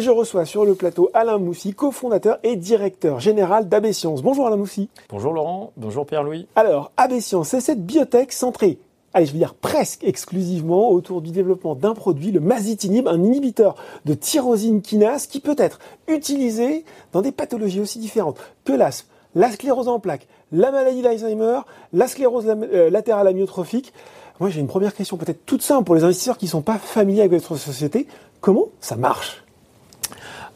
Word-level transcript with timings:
Et 0.00 0.02
je 0.02 0.10
reçois 0.10 0.46
sur 0.46 0.64
le 0.64 0.74
plateau 0.74 1.10
Alain 1.12 1.36
Moussy, 1.36 1.74
cofondateur 1.74 2.38
et 2.42 2.56
directeur 2.56 3.20
général 3.20 3.68
d'AB 3.68 3.92
Science. 3.92 4.22
Bonjour 4.22 4.46
Alain 4.46 4.56
Moussy. 4.56 4.88
Bonjour 5.10 5.34
Laurent, 5.34 5.74
bonjour 5.76 6.06
Pierre-Louis. 6.06 6.46
Alors, 6.56 6.90
AB 6.96 7.20
Science, 7.20 7.48
c'est 7.48 7.60
cette 7.60 7.84
biotech 7.84 8.32
centrée 8.32 8.78
allez, 9.12 9.26
je 9.26 9.32
veux 9.32 9.38
dire 9.38 9.52
presque 9.52 10.02
exclusivement 10.02 10.88
autour 10.90 11.20
du 11.20 11.32
développement 11.32 11.74
d'un 11.74 11.92
produit, 11.92 12.30
le 12.30 12.40
masitinib, 12.40 13.08
un 13.08 13.22
inhibiteur 13.22 13.74
de 14.06 14.14
tyrosine 14.14 14.80
kinase 14.80 15.26
qui 15.26 15.38
peut 15.38 15.56
être 15.58 15.80
utilisé 16.08 16.86
dans 17.12 17.20
des 17.20 17.30
pathologies 17.30 17.80
aussi 17.80 17.98
différentes 17.98 18.38
que 18.64 18.72
l'asthme, 18.72 19.06
la 19.34 19.50
sclérose 19.50 19.88
en 19.88 20.00
plaques, 20.00 20.28
la 20.50 20.70
maladie 20.70 21.02
d'Alzheimer, 21.02 21.60
la 21.92 22.08
sclérose 22.08 22.46
euh, 22.48 22.88
latérale 22.88 23.28
amyotrophique. 23.28 23.92
Moi, 24.40 24.48
j'ai 24.48 24.60
une 24.60 24.66
première 24.66 24.94
question 24.94 25.18
peut-être 25.18 25.44
toute 25.44 25.60
simple 25.60 25.84
pour 25.84 25.94
les 25.94 26.04
investisseurs 26.04 26.38
qui 26.38 26.46
ne 26.46 26.52
sont 26.52 26.62
pas 26.62 26.78
familiers 26.78 27.20
avec 27.20 27.32
votre 27.32 27.56
société. 27.56 28.06
Comment 28.40 28.68
ça 28.80 28.96
marche? 28.96 29.44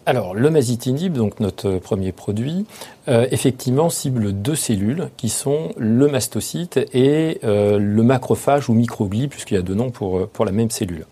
Alors, 0.06 0.34
le 0.34 0.50
masitinib, 0.50 1.14
donc 1.14 1.40
notre 1.40 1.78
premier 1.78 2.12
produit, 2.12 2.66
euh, 3.08 3.26
effectivement 3.30 3.88
cible 3.88 4.34
deux 4.34 4.54
cellules 4.54 5.08
qui 5.16 5.30
sont 5.30 5.70
le 5.78 6.08
mastocyte 6.08 6.78
et 6.92 7.40
euh, 7.42 7.78
le 7.78 8.02
macrophage 8.02 8.68
ou 8.68 8.74
microglie, 8.74 9.28
puisqu'il 9.28 9.54
y 9.54 9.56
a 9.56 9.62
deux 9.62 9.74
noms 9.74 9.90
pour, 9.90 10.18
euh, 10.18 10.30
pour 10.30 10.44
la 10.44 10.52
même 10.52 10.70
cellule. 10.70 11.06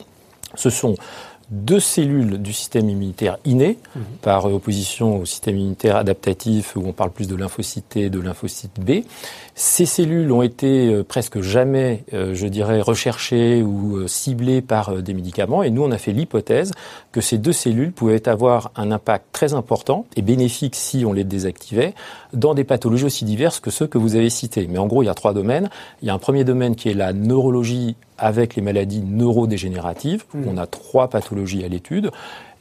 Ce 0.56 0.69
sont 0.69 0.97
deux 1.52 1.80
cellules 1.80 2.41
du 2.41 2.52
système 2.52 2.88
immunitaire 2.88 3.37
inné, 3.45 3.79
mhm. 3.95 4.02
par 4.23 4.47
opposition 4.47 5.20
au 5.20 5.27
système 5.27 5.59
immunitaire 5.59 5.97
adaptatif 5.97 6.77
où 6.77 6.83
on 6.84 6.92
parle 6.92 7.11
plus 7.11 7.28
de 7.28 7.37
lymphocyte 7.37 7.91
T 7.91 8.00
et 8.00 8.11
de 8.11 8.19
lymphocyte 8.19 8.81
B. 8.81 9.03
Ces 9.55 9.84
cellules 9.84 10.33
ont 10.33 10.41
été 10.41 10.89
euh, 10.89 11.05
presque 11.05 11.42
jamais, 11.42 12.05
euh, 12.14 12.34
je 12.34 12.47
dirais, 12.47 12.81
recherchées 12.81 13.62
ou 13.62 13.98
euh, 13.98 14.09
ciblées 14.09 14.62
par 14.62 15.03
des 15.03 15.12
médicaments 15.12 15.62
et 15.62 15.69
nous 15.69 15.83
on 15.83 15.91
a 15.91 15.98
fait 15.98 16.12
l'hypothèse 16.12 16.72
que 17.12 17.20
ces 17.20 17.36
deux 17.36 17.53
cellules 17.53 17.92
pouvaient 17.92 18.28
avoir 18.31 18.70
un 18.75 18.91
impact 18.91 19.27
très 19.33 19.53
important 19.53 20.06
et 20.16 20.22
bénéfique 20.22 20.75
si 20.75 21.05
on 21.05 21.12
les 21.12 21.25
désactivait 21.25 21.94
dans 22.33 22.55
des 22.55 22.64
pathologies 22.64 23.05
aussi 23.05 23.27
diverses 23.27 23.61
que 23.61 23.70
ceux 23.70 23.87
que 23.87 23.98
vous 23.98 24.16
avez 24.16 24.31
cités. 24.31 24.66
Mais 24.70 24.78
en 24.78 24.87
gros, 24.87 25.03
il 25.03 25.06
y 25.06 25.11
a 25.11 25.14
trois 25.14 25.34
domaines. 25.34 25.69
Il 26.00 26.09
y 26.09 26.11
a 26.11 26.14
un 26.14 26.19
premier 26.19 26.44
domaine 26.44 26.75
qui 26.75 26.89
est 26.89 26.94
la 26.94 27.12
neurologie 27.12 27.97
avec 28.23 28.55
les 28.55 28.62
maladies 28.62 29.03
neurodégénératives. 29.03 30.25
Mmh. 30.33 30.45
On 30.48 30.56
a 30.56 30.67
trois 30.67 31.09
pathologies 31.09 31.65
à 31.65 31.69
l'étude. 31.69 32.11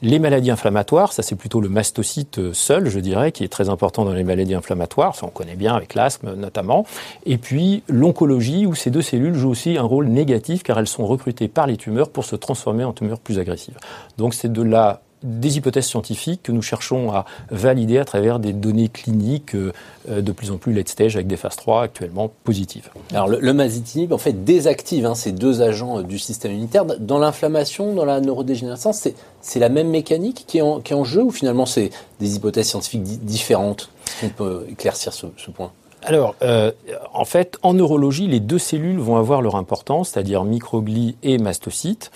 Les 0.02 0.18
maladies 0.18 0.50
inflammatoires, 0.50 1.12
ça 1.12 1.22
c'est 1.22 1.36
plutôt 1.36 1.60
le 1.60 1.68
mastocyte 1.68 2.52
seul, 2.52 2.88
je 2.88 2.98
dirais, 2.98 3.30
qui 3.30 3.44
est 3.44 3.48
très 3.48 3.68
important 3.68 4.04
dans 4.04 4.12
les 4.12 4.24
maladies 4.24 4.56
inflammatoires, 4.56 5.14
ça 5.14 5.26
on 5.26 5.30
connaît 5.30 5.54
bien 5.54 5.76
avec 5.76 5.94
l'asthme 5.94 6.34
notamment. 6.34 6.84
Et 7.24 7.38
puis 7.38 7.84
l'oncologie, 7.88 8.66
où 8.66 8.74
ces 8.74 8.90
deux 8.90 9.00
cellules 9.00 9.34
jouent 9.34 9.50
aussi 9.50 9.78
un 9.78 9.84
rôle 9.84 10.08
négatif 10.08 10.64
car 10.64 10.80
elles 10.80 10.88
sont 10.88 11.06
recrutées 11.06 11.46
par 11.46 11.68
les 11.68 11.76
tumeurs 11.76 12.10
pour 12.10 12.24
se 12.24 12.34
transformer 12.34 12.82
en 12.82 12.92
tumeurs 12.92 13.20
plus 13.20 13.38
agressives. 13.38 13.78
Donc 14.18 14.34
c'est 14.34 14.52
de 14.52 14.62
la 14.62 15.02
des 15.22 15.56
hypothèses 15.56 15.86
scientifiques 15.86 16.42
que 16.42 16.52
nous 16.52 16.62
cherchons 16.62 17.12
à 17.12 17.24
valider 17.50 17.98
à 17.98 18.04
travers 18.04 18.38
des 18.38 18.52
données 18.52 18.88
cliniques 18.88 19.54
euh, 19.54 19.72
de 20.08 20.32
plus 20.32 20.50
en 20.50 20.56
plus 20.56 20.72
late 20.72 20.88
stage 20.88 21.16
avec 21.16 21.26
des 21.26 21.36
phases 21.36 21.56
3 21.56 21.82
actuellement 21.82 22.30
positives. 22.44 22.90
Alors 23.12 23.28
le, 23.28 23.38
le 23.40 23.52
masitinib 23.52 24.12
en 24.12 24.18
fait 24.18 24.44
désactive 24.44 25.06
hein, 25.06 25.14
ces 25.14 25.32
deux 25.32 25.62
agents 25.62 25.98
euh, 25.98 26.02
du 26.02 26.18
système 26.18 26.52
immunitaire. 26.52 26.84
Dans 26.84 27.18
l'inflammation, 27.18 27.94
dans 27.94 28.04
la 28.04 28.20
neurodégénérescence, 28.20 29.08
c'est 29.40 29.60
la 29.60 29.68
même 29.68 29.88
mécanique 29.88 30.44
qui 30.46 30.58
est 30.58 30.62
en, 30.62 30.80
qui 30.80 30.92
est 30.92 30.96
en 30.96 31.04
jeu 31.04 31.22
ou 31.22 31.30
finalement 31.30 31.66
c'est 31.66 31.90
des 32.20 32.36
hypothèses 32.36 32.68
scientifiques 32.68 33.02
différentes? 33.02 33.90
On 34.22 34.28
peut 34.28 34.66
éclaircir 34.70 35.12
ce, 35.12 35.26
ce 35.36 35.50
point 35.50 35.72
alors, 36.04 36.34
euh, 36.42 36.72
en 37.14 37.24
fait, 37.24 37.58
en 37.62 37.74
neurologie, 37.74 38.26
les 38.26 38.40
deux 38.40 38.58
cellules 38.58 38.98
vont 38.98 39.16
avoir 39.16 39.40
leur 39.40 39.54
importance, 39.54 40.10
c'est-à-dire 40.10 40.42
microglie 40.42 41.16
et 41.22 41.38
mastocytes 41.38 42.10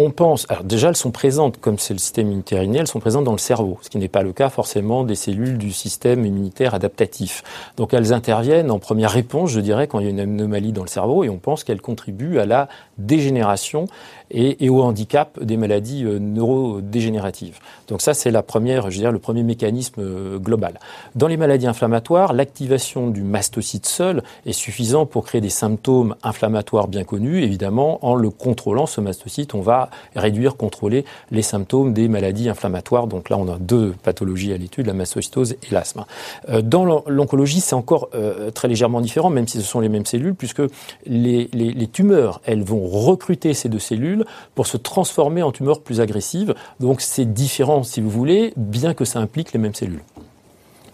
on 0.00 0.12
pense, 0.12 0.46
alors 0.48 0.62
déjà 0.62 0.88
elles 0.88 0.96
sont 0.96 1.10
présentes, 1.10 1.58
comme 1.60 1.76
c'est 1.76 1.92
le 1.92 1.98
système 1.98 2.28
immunitaire 2.28 2.62
inné, 2.62 2.78
elles 2.78 2.86
sont 2.86 3.00
présentes 3.00 3.24
dans 3.24 3.32
le 3.32 3.38
cerveau, 3.38 3.78
ce 3.82 3.90
qui 3.90 3.98
n'est 3.98 4.06
pas 4.06 4.22
le 4.22 4.32
cas 4.32 4.48
forcément 4.48 5.02
des 5.02 5.16
cellules 5.16 5.58
du 5.58 5.72
système 5.72 6.24
immunitaire 6.24 6.72
adaptatif. 6.72 7.42
Donc 7.76 7.92
elles 7.92 8.12
interviennent 8.12 8.70
en 8.70 8.78
première 8.78 9.10
réponse, 9.10 9.50
je 9.50 9.58
dirais, 9.58 9.88
quand 9.88 9.98
il 9.98 10.04
y 10.04 10.06
a 10.06 10.10
une 10.10 10.20
anomalie 10.20 10.70
dans 10.70 10.84
le 10.84 10.88
cerveau, 10.88 11.24
et 11.24 11.28
on 11.28 11.38
pense 11.38 11.64
qu'elles 11.64 11.80
contribuent 11.80 12.38
à 12.38 12.46
la 12.46 12.68
dégénération 12.96 13.86
et, 14.30 14.68
au 14.68 14.82
handicap 14.82 15.42
des 15.42 15.56
maladies 15.56 16.04
euh, 16.04 16.18
neurodégénératives. 16.18 17.58
Donc 17.88 18.02
ça, 18.02 18.14
c'est 18.14 18.30
la 18.30 18.42
première, 18.42 18.90
je 18.90 18.98
dirais, 18.98 19.12
le 19.12 19.18
premier 19.18 19.42
mécanisme 19.42 20.00
euh, 20.00 20.38
global. 20.38 20.78
Dans 21.14 21.28
les 21.28 21.36
maladies 21.36 21.66
inflammatoires, 21.66 22.32
l'activation 22.34 23.08
du 23.08 23.22
mastocyte 23.22 23.86
seul 23.86 24.22
est 24.46 24.52
suffisant 24.52 25.06
pour 25.06 25.24
créer 25.24 25.40
des 25.40 25.48
symptômes 25.48 26.14
inflammatoires 26.22 26.88
bien 26.88 27.04
connus. 27.04 27.42
Évidemment, 27.42 28.04
en 28.04 28.14
le 28.14 28.30
contrôlant, 28.30 28.86
ce 28.86 29.00
mastocyte, 29.00 29.54
on 29.54 29.60
va 29.60 29.87
réduire, 30.14 30.56
contrôler 30.56 31.04
les 31.30 31.42
symptômes 31.42 31.92
des 31.92 32.08
maladies 32.08 32.48
inflammatoires. 32.48 33.06
Donc 33.06 33.30
là, 33.30 33.38
on 33.38 33.48
a 33.48 33.58
deux 33.58 33.94
pathologies 34.02 34.52
à 34.52 34.56
l'étude, 34.56 34.86
la 34.86 34.92
mastocytose 34.92 35.52
et 35.52 35.72
l'asthme. 35.72 36.04
Euh, 36.48 36.62
dans 36.62 37.02
l'oncologie, 37.06 37.60
c'est 37.60 37.74
encore 37.74 38.08
euh, 38.14 38.50
très 38.50 38.68
légèrement 38.68 39.00
différent, 39.00 39.30
même 39.30 39.46
si 39.46 39.58
ce 39.58 39.64
sont 39.64 39.80
les 39.80 39.88
mêmes 39.88 40.06
cellules, 40.06 40.34
puisque 40.34 40.62
les, 41.06 41.48
les 41.52 41.86
tumeurs, 41.86 42.40
elles 42.44 42.62
vont 42.62 42.86
recruter 42.86 43.54
ces 43.54 43.68
deux 43.68 43.78
cellules 43.78 44.24
pour 44.54 44.66
se 44.66 44.76
transformer 44.76 45.42
en 45.42 45.52
tumeurs 45.52 45.80
plus 45.80 46.00
agressives. 46.00 46.54
Donc 46.80 47.00
c'est 47.00 47.24
différent, 47.24 47.82
si 47.82 48.00
vous 48.00 48.10
voulez, 48.10 48.52
bien 48.56 48.94
que 48.94 49.04
ça 49.04 49.18
implique 49.18 49.52
les 49.52 49.58
mêmes 49.58 49.74
cellules. 49.74 50.02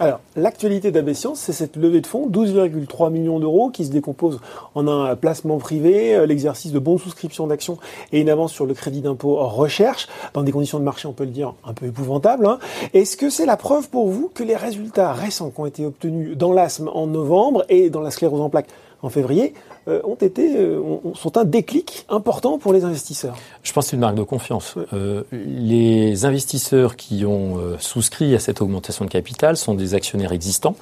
Alors, 0.00 0.21
l'actualité 0.34 0.91
d'Abessiance, 0.91 1.38
c'est 1.38 1.53
cette 1.53 1.77
levée 1.77 2.00
de 2.00 2.06
fonds, 2.06 2.28
12,3 2.28 3.12
millions 3.12 3.38
d'euros, 3.38 3.71
qui 3.71 3.84
se 3.84 3.93
décompose 3.93 4.41
en 4.75 4.88
un 4.88 5.15
placement 5.15 5.59
privé, 5.59 6.16
euh, 6.16 6.27
l'exercice 6.27 6.72
de 6.72 6.81
bons 6.81 6.99
souscriptions 6.99 7.47
d'actions 7.47 7.78
et 8.12 8.21
une 8.21 8.28
avance 8.28 8.53
sur 8.53 8.66
le 8.66 8.75
crédit 8.75 9.03
d'impôt 9.03 9.37
recherche, 9.37 10.09
dans 10.32 10.43
des 10.43 10.50
conditions 10.50 10.81
de 10.81 10.84
marché, 10.84 11.06
on 11.06 11.12
peut 11.12 11.25
le 11.25 11.31
dire, 11.31 11.55
un 11.65 11.75
peu 11.75 11.87
épouvantables. 11.87 12.47
Hein. 12.47 12.59
Est-ce 12.93 13.16
que 13.16 13.31
c'est 13.31 13.47
la 13.47 13.56
preuve 13.56 13.88
pour 13.88 14.09
vous 14.09 14.31
que 14.34 14.43
les 14.43 14.56
résultats 14.56 15.12
récents 15.12 15.50
qui 15.50 15.60
ont 15.60 15.66
été 15.66 15.87
obtenus 15.87 16.37
dans 16.37 16.53
l'asthme 16.53 16.91
en 16.93 17.06
novembre 17.06 17.65
et 17.69 17.88
dans 17.88 18.00
la 18.00 18.11
sclérose 18.11 18.41
en 18.41 18.50
plaques 18.50 18.69
en 19.04 19.10
février 19.10 19.53
euh, 19.87 20.00
ont 20.04 20.15
été 20.15 20.56
euh, 20.56 20.81
sont 21.15 21.37
un 21.37 21.44
déclic 21.44 22.06
important 22.09 22.59
pour 22.59 22.72
les 22.72 22.84
investisseurs. 22.84 23.37
Je 23.62 23.72
pense 23.72 23.84
que 23.84 23.91
c'est 23.91 23.97
une 23.97 24.00
marque 24.00 24.15
de 24.15 24.22
confiance. 24.22 24.76
Euh, 24.94 25.25
les 25.32 26.25
investisseurs 26.25 26.97
qui 26.97 27.26
ont 27.26 27.59
souscrit 27.78 28.34
à 28.34 28.38
cette 28.38 28.62
augmentation 28.62 29.04
de 29.04 29.10
capital 29.10 29.56
sont 29.56 29.75
des 29.75 29.94
actionnaires 29.94 30.32
existants 30.32 30.75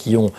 qui 0.00 0.16
ont 0.16 0.30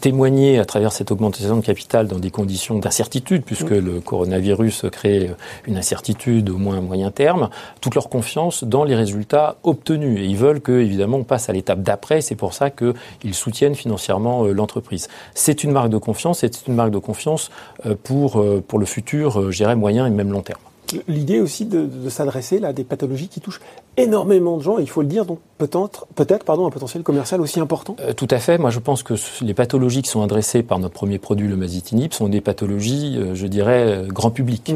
témoigné 0.00 0.58
à 0.58 0.64
travers 0.64 0.92
cette 0.92 1.10
augmentation 1.10 1.56
de 1.56 1.64
capital 1.64 2.06
dans 2.06 2.18
des 2.18 2.30
conditions 2.30 2.78
d'incertitude, 2.78 3.42
puisque 3.44 3.70
le 3.70 4.00
coronavirus 4.00 4.86
crée 4.92 5.30
une 5.66 5.76
incertitude 5.76 6.48
au 6.50 6.56
moins 6.56 6.78
à 6.78 6.80
moyen 6.80 7.10
terme, 7.10 7.50
toute 7.80 7.94
leur 7.94 8.08
confiance 8.08 8.62
dans 8.64 8.84
les 8.84 8.94
résultats 8.94 9.56
obtenus. 9.64 10.20
Et 10.20 10.24
ils 10.24 10.36
veulent 10.36 10.60
que, 10.60 10.72
évidemment, 10.72 11.18
on 11.18 11.24
passe 11.24 11.48
à 11.48 11.52
l'étape 11.52 11.82
d'après. 11.82 12.20
C'est 12.20 12.36
pour 12.36 12.54
ça 12.54 12.70
qu'ils 12.70 13.34
soutiennent 13.34 13.74
financièrement 13.74 14.44
euh, 14.44 14.52
l'entreprise. 14.52 15.08
C'est 15.34 15.64
une 15.64 15.72
marque 15.72 15.90
de 15.90 15.98
confiance, 15.98 16.40
c'est 16.40 16.66
une 16.66 16.74
marque 16.74 16.90
de 16.90 16.98
confiance 16.98 17.50
euh, 17.86 17.94
pour, 18.00 18.40
euh, 18.40 18.62
pour 18.66 18.78
le 18.78 18.86
futur, 18.86 19.50
je 19.50 19.56
dirais, 19.56 19.76
moyen 19.76 20.06
et 20.06 20.10
même 20.10 20.30
long 20.30 20.42
terme 20.42 20.67
l'idée 21.06 21.40
aussi 21.40 21.64
de, 21.64 21.88
s'adresser 22.08 22.62
à 22.64 22.72
des 22.72 22.84
pathologies 22.84 23.28
qui 23.28 23.40
touchent 23.40 23.60
énormément 23.96 24.56
de 24.56 24.62
gens, 24.62 24.78
il 24.78 24.88
faut 24.88 25.02
le 25.02 25.08
dire, 25.08 25.24
donc 25.24 25.40
peut-être 25.58 26.06
peut 26.14 26.26
pardon, 26.44 26.66
un 26.66 26.70
potentiel 26.70 27.02
commercial 27.02 27.40
aussi 27.40 27.60
important 27.60 27.96
euh, 28.00 28.12
Tout 28.12 28.28
à 28.30 28.38
fait. 28.38 28.58
Moi, 28.58 28.70
je 28.70 28.78
pense 28.78 29.02
que 29.02 29.14
les 29.42 29.54
pathologies 29.54 30.02
qui 30.02 30.10
sont 30.10 30.22
adressées 30.22 30.62
par 30.62 30.78
notre 30.78 30.94
premier 30.94 31.18
produit, 31.18 31.48
le 31.48 31.56
masitinib, 31.56 32.12
sont 32.12 32.28
des 32.28 32.40
pathologies, 32.40 33.16
euh, 33.18 33.34
je 33.34 33.46
dirais, 33.46 33.84
euh, 33.86 34.06
grand 34.06 34.30
public. 34.30 34.72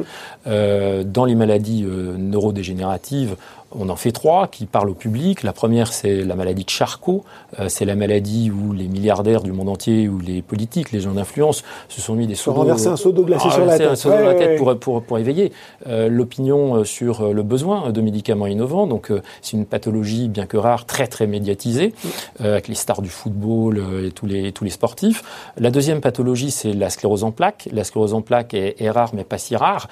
Mm. 0.47 1.05
dans 1.05 1.25
les 1.25 1.35
maladies 1.35 1.85
neurodégénératives, 1.85 3.37
on 3.75 3.89
en 3.89 3.97
fait 3.97 4.13
trois 4.13 4.49
qui 4.49 4.67
parlent 4.67 4.91
au 4.91 4.95
public. 4.95 5.43
La 5.43 5.53
première, 5.53 5.93
c'est 5.93 6.23
la 6.23 6.35
maladie 6.35 6.65
de 6.65 6.71
Charcot. 6.71 7.25
Euh, 7.59 7.69
c'est 7.69 7.85
la 7.85 7.95
maladie 7.95 8.51
où 8.51 8.73
les 8.73 8.89
milliardaires 8.89 9.43
du 9.43 9.53
monde 9.53 9.69
entier, 9.69 10.09
ou 10.09 10.19
les 10.19 10.43
politiques, 10.43 10.93
les 10.93 11.01
gens 11.01 11.13
d'influence, 11.13 11.63
se 11.89 12.01
sont 12.01 12.15
mis 12.15 12.27
des 12.27 12.35
seaux 12.35 12.53
renverser 12.53 12.89
un 12.89 12.97
seau 12.97 13.13
d'eau 13.13 13.25
glacé 13.25 13.51
sur 13.51 13.65
la 13.65 13.79
tête, 13.79 13.89
un 13.89 13.97
seau 13.97 14.11
la 14.11 14.35
tête 14.35 14.59
pour, 14.59 14.79
pour, 14.79 15.03
pour, 15.03 15.19
éveiller 15.19 15.53
euh, 15.87 16.09
l'opinion 16.09 16.77
euh, 16.77 16.85
sur 16.85 17.33
le 17.33 17.43
besoin 17.43 17.91
de 17.91 18.01
médicaments 18.01 18.47
innovants. 18.47 18.87
Donc, 18.87 19.13
c'est 19.41 19.57
une 19.57 19.67
pathologie, 19.67 20.29
bien 20.29 20.47
que 20.47 20.57
rare, 20.57 20.87
très 20.87 21.07
très 21.07 21.27
médiatisée, 21.27 21.95
avec 22.39 22.69
les 22.69 22.75
stars 22.75 23.03
du 23.03 23.09
football 23.09 23.83
et 24.05 24.11
tous 24.11 24.27
les 24.27 24.53
tous 24.53 24.65
les 24.65 24.71
sportifs. 24.71 25.23
La 25.57 25.71
deuxième 25.71 26.01
pathologie, 26.01 26.51
c'est 26.51 26.73
la 26.73 26.91
sclérose 26.91 27.25
en 27.25 27.31
plaques. 27.31 27.69
La 27.73 27.85
sclérose 27.85 28.15
en 28.15 28.23
plaques 28.23 28.55
est, 28.55 28.81
est 28.81 28.91
rare, 28.91 29.11
mais 29.15 29.25
pas 29.25 29.39
si 29.39 29.57
rare. 29.57 29.89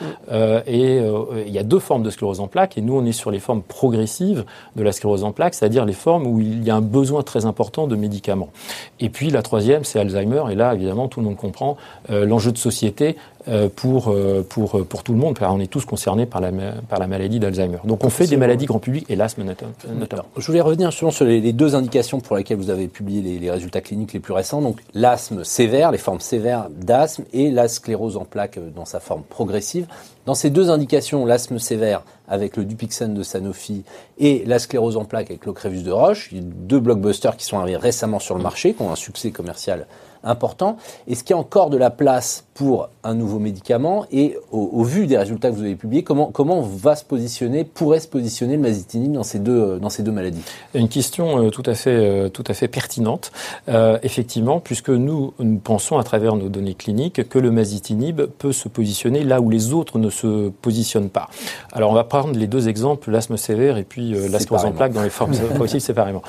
et 0.67 1.00
il 1.47 1.53
y 1.53 1.59
a 1.59 1.62
deux 1.62 1.79
formes 1.79 2.03
de 2.03 2.11
sclérose 2.11 2.41
en 2.41 2.49
plaques, 2.49 2.79
et 2.79 2.83
nous, 2.83 2.94
on 2.94 3.05
est 3.05 3.12
sur 3.12 3.31
les 3.31 3.41
formes 3.41 3.62
progressive 3.71 4.45
de 4.77 4.83
la 4.83 4.93
sclérose 4.93 5.25
en 5.25 5.33
plaques, 5.33 5.55
c'est-à-dire 5.55 5.87
les 5.87 5.95
formes 5.95 6.27
où 6.27 6.41
il 6.41 6.63
y 6.63 6.71
a 6.71 6.77
un 6.77 6.83
besoin 6.83 7.23
très 7.23 7.47
important 7.47 7.87
de 7.87 7.97
médicaments. 7.97 8.51
Et 8.99 9.09
puis 9.09 9.31
la 9.31 9.41
troisième, 9.41 9.85
c'est 9.85 9.99
Alzheimer, 9.99 10.43
et 10.51 10.55
là, 10.55 10.75
évidemment, 10.75 11.09
tout 11.09 11.21
le 11.21 11.27
monde 11.27 11.37
comprend 11.37 11.79
euh, 12.11 12.27
l'enjeu 12.27 12.53
de 12.53 12.59
société 12.59 13.17
euh, 13.49 13.69
pour, 13.75 14.09
euh, 14.09 14.45
pour, 14.47 14.85
pour 14.87 15.03
tout 15.03 15.13
le 15.13 15.19
monde, 15.19 15.39
car 15.39 15.55
on 15.55 15.61
est 15.61 15.71
tous 15.71 15.87
concernés 15.87 16.27
par 16.27 16.43
la, 16.43 16.51
par 16.89 16.99
la 16.99 17.07
maladie 17.07 17.41
d'Alzheimer. 17.41 17.79
Donc 17.85 18.05
on 18.05 18.11
fait 18.11 18.27
des 18.27 18.37
maladies 18.37 18.67
grand 18.67 18.81
public 18.81 19.07
et 19.09 19.17
l'asthme 19.17 19.45
notamment. 19.45 20.25
Je 20.37 20.47
voulais 20.47 20.61
revenir 20.61 20.93
sur 20.93 21.11
les, 21.25 21.53
deux 21.53 21.75
indications 21.75 22.21
pour 22.21 22.37
lesquelles 22.37 22.59
vous 22.59 22.71
avez 22.71 22.89
publié 22.89 23.23
les, 23.23 23.39
les 23.39 23.51
résultats 23.51 23.81
cliniques 23.81 24.13
les 24.13 24.21
plus 24.21 24.35
récents, 24.35 24.61
donc 24.61 24.81
l'asthme 24.93 25.45
sévère, 25.45 25.91
les 25.91 25.99
formes 25.99 26.21
sévères 26.21 26.69
d'asthme, 26.71 27.25
et 27.33 27.51
la 27.51 27.69
sclérose 27.69 28.17
en 28.17 28.25
plaques 28.25 28.59
dans 28.75 28.85
sa 28.85 29.01
forme 29.01 29.23
progressive. 29.23 29.87
Dans 30.27 30.35
ces 30.35 30.51
deux 30.51 30.71
indications, 30.71 31.25
l'asthme 31.25 31.59
sévère 31.59 32.03
avec 32.31 32.56
le 32.56 32.65
Dupixent 32.65 33.12
de 33.12 33.23
Sanofi 33.23 33.85
et 34.19 34.44
la 34.47 34.59
sclérose 34.59 34.97
en 34.97 35.05
plaques 35.05 35.31
avec 35.31 35.44
l'Ocrevus 35.44 35.82
de 35.82 35.91
Roche. 35.91 36.31
Deux 36.32 36.81
blockbusters 36.81 37.37
qui 37.37 37.44
sont 37.44 37.59
arrivés 37.59 37.77
récemment 37.77 38.21
sur 38.21 38.37
le 38.37 38.43
marché, 38.43 38.73
qui 38.73 38.81
ont 38.82 38.91
un 38.91 38.97
succès 38.97 39.32
commercial 39.32 39.87
important. 40.25 40.77
Est-ce 41.09 41.25
qu'il 41.25 41.35
y 41.35 41.39
a 41.39 41.41
encore 41.41 41.71
de 41.71 41.77
la 41.77 41.91
place 41.91 42.45
pour 42.55 42.91
un 43.05 43.15
nouveau 43.15 43.39
médicament 43.39 44.05
Et 44.13 44.37
au, 44.53 44.85
vu 44.85 45.07
des 45.07 45.17
résultats 45.17 45.51
que 45.51 45.55
vous 45.55 45.63
avez 45.63 45.77
publiés, 45.77 46.03
comment, 46.03 46.27
comment 46.27 46.61
va 46.61 46.95
se 46.95 47.05
positionner, 47.05 47.65
pourrait 47.65 48.01
se 48.01 48.09
positionner 48.09 48.57
le 48.57 48.63
masitinib 48.63 49.13
dans 49.13 49.23
ces 49.23 49.39
deux, 49.39 49.79
dans 49.79 49.89
ces 49.89 50.03
deux 50.03 50.13
maladies? 50.13 50.43
Une 50.75 50.89
question 50.89 51.43
euh, 51.43 51.49
tout 51.49 51.63
à 51.65 51.75
fait, 51.75 51.91
euh, 51.91 52.29
tout 52.29 52.45
à 52.47 52.53
fait 52.53 52.69
pertinente, 52.69 53.33
euh, 53.71 53.99
effectivement, 54.03 54.61
puisque 54.61 54.91
nous, 54.91 55.33
nous 55.39 55.57
pensons 55.57 55.97
à 55.97 56.05
travers 56.05 56.37
nos 56.37 56.51
données 56.51 56.75
cliniques 56.75 57.27
que 57.29 57.39
le 57.39 57.51
masitinib 57.51 58.21
peut 58.39 58.53
se 58.53 58.69
positionner 58.69 59.25
là 59.25 59.41
où 59.41 59.49
les 59.49 59.73
autres 59.73 59.99
ne 59.99 60.11
se 60.11 60.51
positionnent 60.51 61.09
pas. 61.09 61.31
Alors 61.73 61.91
on 61.91 61.95
va 61.95 62.05
prendre 62.05 62.39
les 62.39 62.47
deux 62.47 62.69
exemples, 62.69 63.11
l'asthme 63.11 63.39
sévère 63.39 63.79
et 63.79 63.85
puis 63.85 64.13
l'asthmose 64.29 64.67
en 64.67 64.73
plaques 64.73 64.93
dans 64.93 65.03
les 65.03 65.11
formes 65.11 65.33
progressives 65.55 65.81
séparément. 65.81 66.23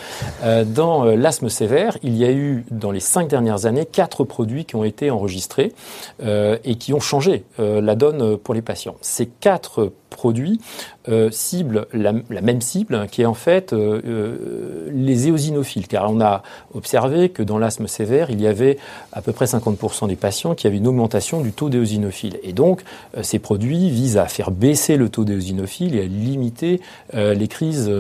dans 0.68 1.04
l'asthme 1.04 1.50
sévère, 1.50 1.98
il 2.04 2.16
y 2.16 2.24
a 2.24 2.32
eu 2.32 2.64
dans 2.72 2.92
les 2.92 3.00
cinq 3.00 3.28
dernières 3.28 3.66
années 3.66 3.81
quatre 3.86 4.24
produits 4.24 4.66
qui 4.66 4.76
ont 4.76 4.84
été 4.84 5.10
enregistrés 5.10 5.74
euh, 6.24 6.58
et 6.64 6.76
qui 6.76 6.94
ont 6.94 7.00
changé 7.00 7.44
euh, 7.60 7.82
la 7.82 7.96
donne 7.96 8.38
pour 8.38 8.54
les 8.54 8.62
patients. 8.62 8.96
Ces 9.02 9.28
quatre 9.28 9.92
produits 10.10 10.60
euh, 11.10 11.30
ciblent 11.32 11.88
la, 11.94 12.12
même 12.14 12.62
cible, 12.62 12.96
hein, 12.96 13.08
qui 13.08 13.22
est 13.22 13.26
en 13.26 13.34
fait 13.34 13.74
les 13.74 15.28
éosinophiles, 15.28 15.88
car 15.88 16.12
on 16.12 16.22
a 16.22 16.44
observé 16.74 17.30
que 17.30 17.44
dans 17.44 17.58
l'asthme 17.58 17.88
sévère, 17.88 18.30
il 18.30 18.42
y 18.42 18.48
avait 18.48 18.78
à 19.14 19.22
peu 19.22 19.32
près 19.32 19.46
50% 19.46 20.08
des 20.08 20.16
patients 20.16 20.56
qui 20.56 20.68
avaient 20.68 20.78
une 20.78 20.88
augmentation 20.88 21.42
du 21.42 21.52
taux 21.52 21.70
d'éosinophiles. 21.70 22.40
Et 22.44 22.54
donc, 22.54 22.82
ces 23.22 23.40
produits 23.40 23.90
visent 23.90 24.18
à 24.18 24.26
faire 24.26 24.52
baisser 24.52 24.98
le 24.98 25.10
taux 25.10 25.24
d'éosinophiles 25.24 25.96
et 25.96 26.02
à 26.02 26.06
limiter 26.06 26.82
les 27.14 27.48
crises 27.48 27.92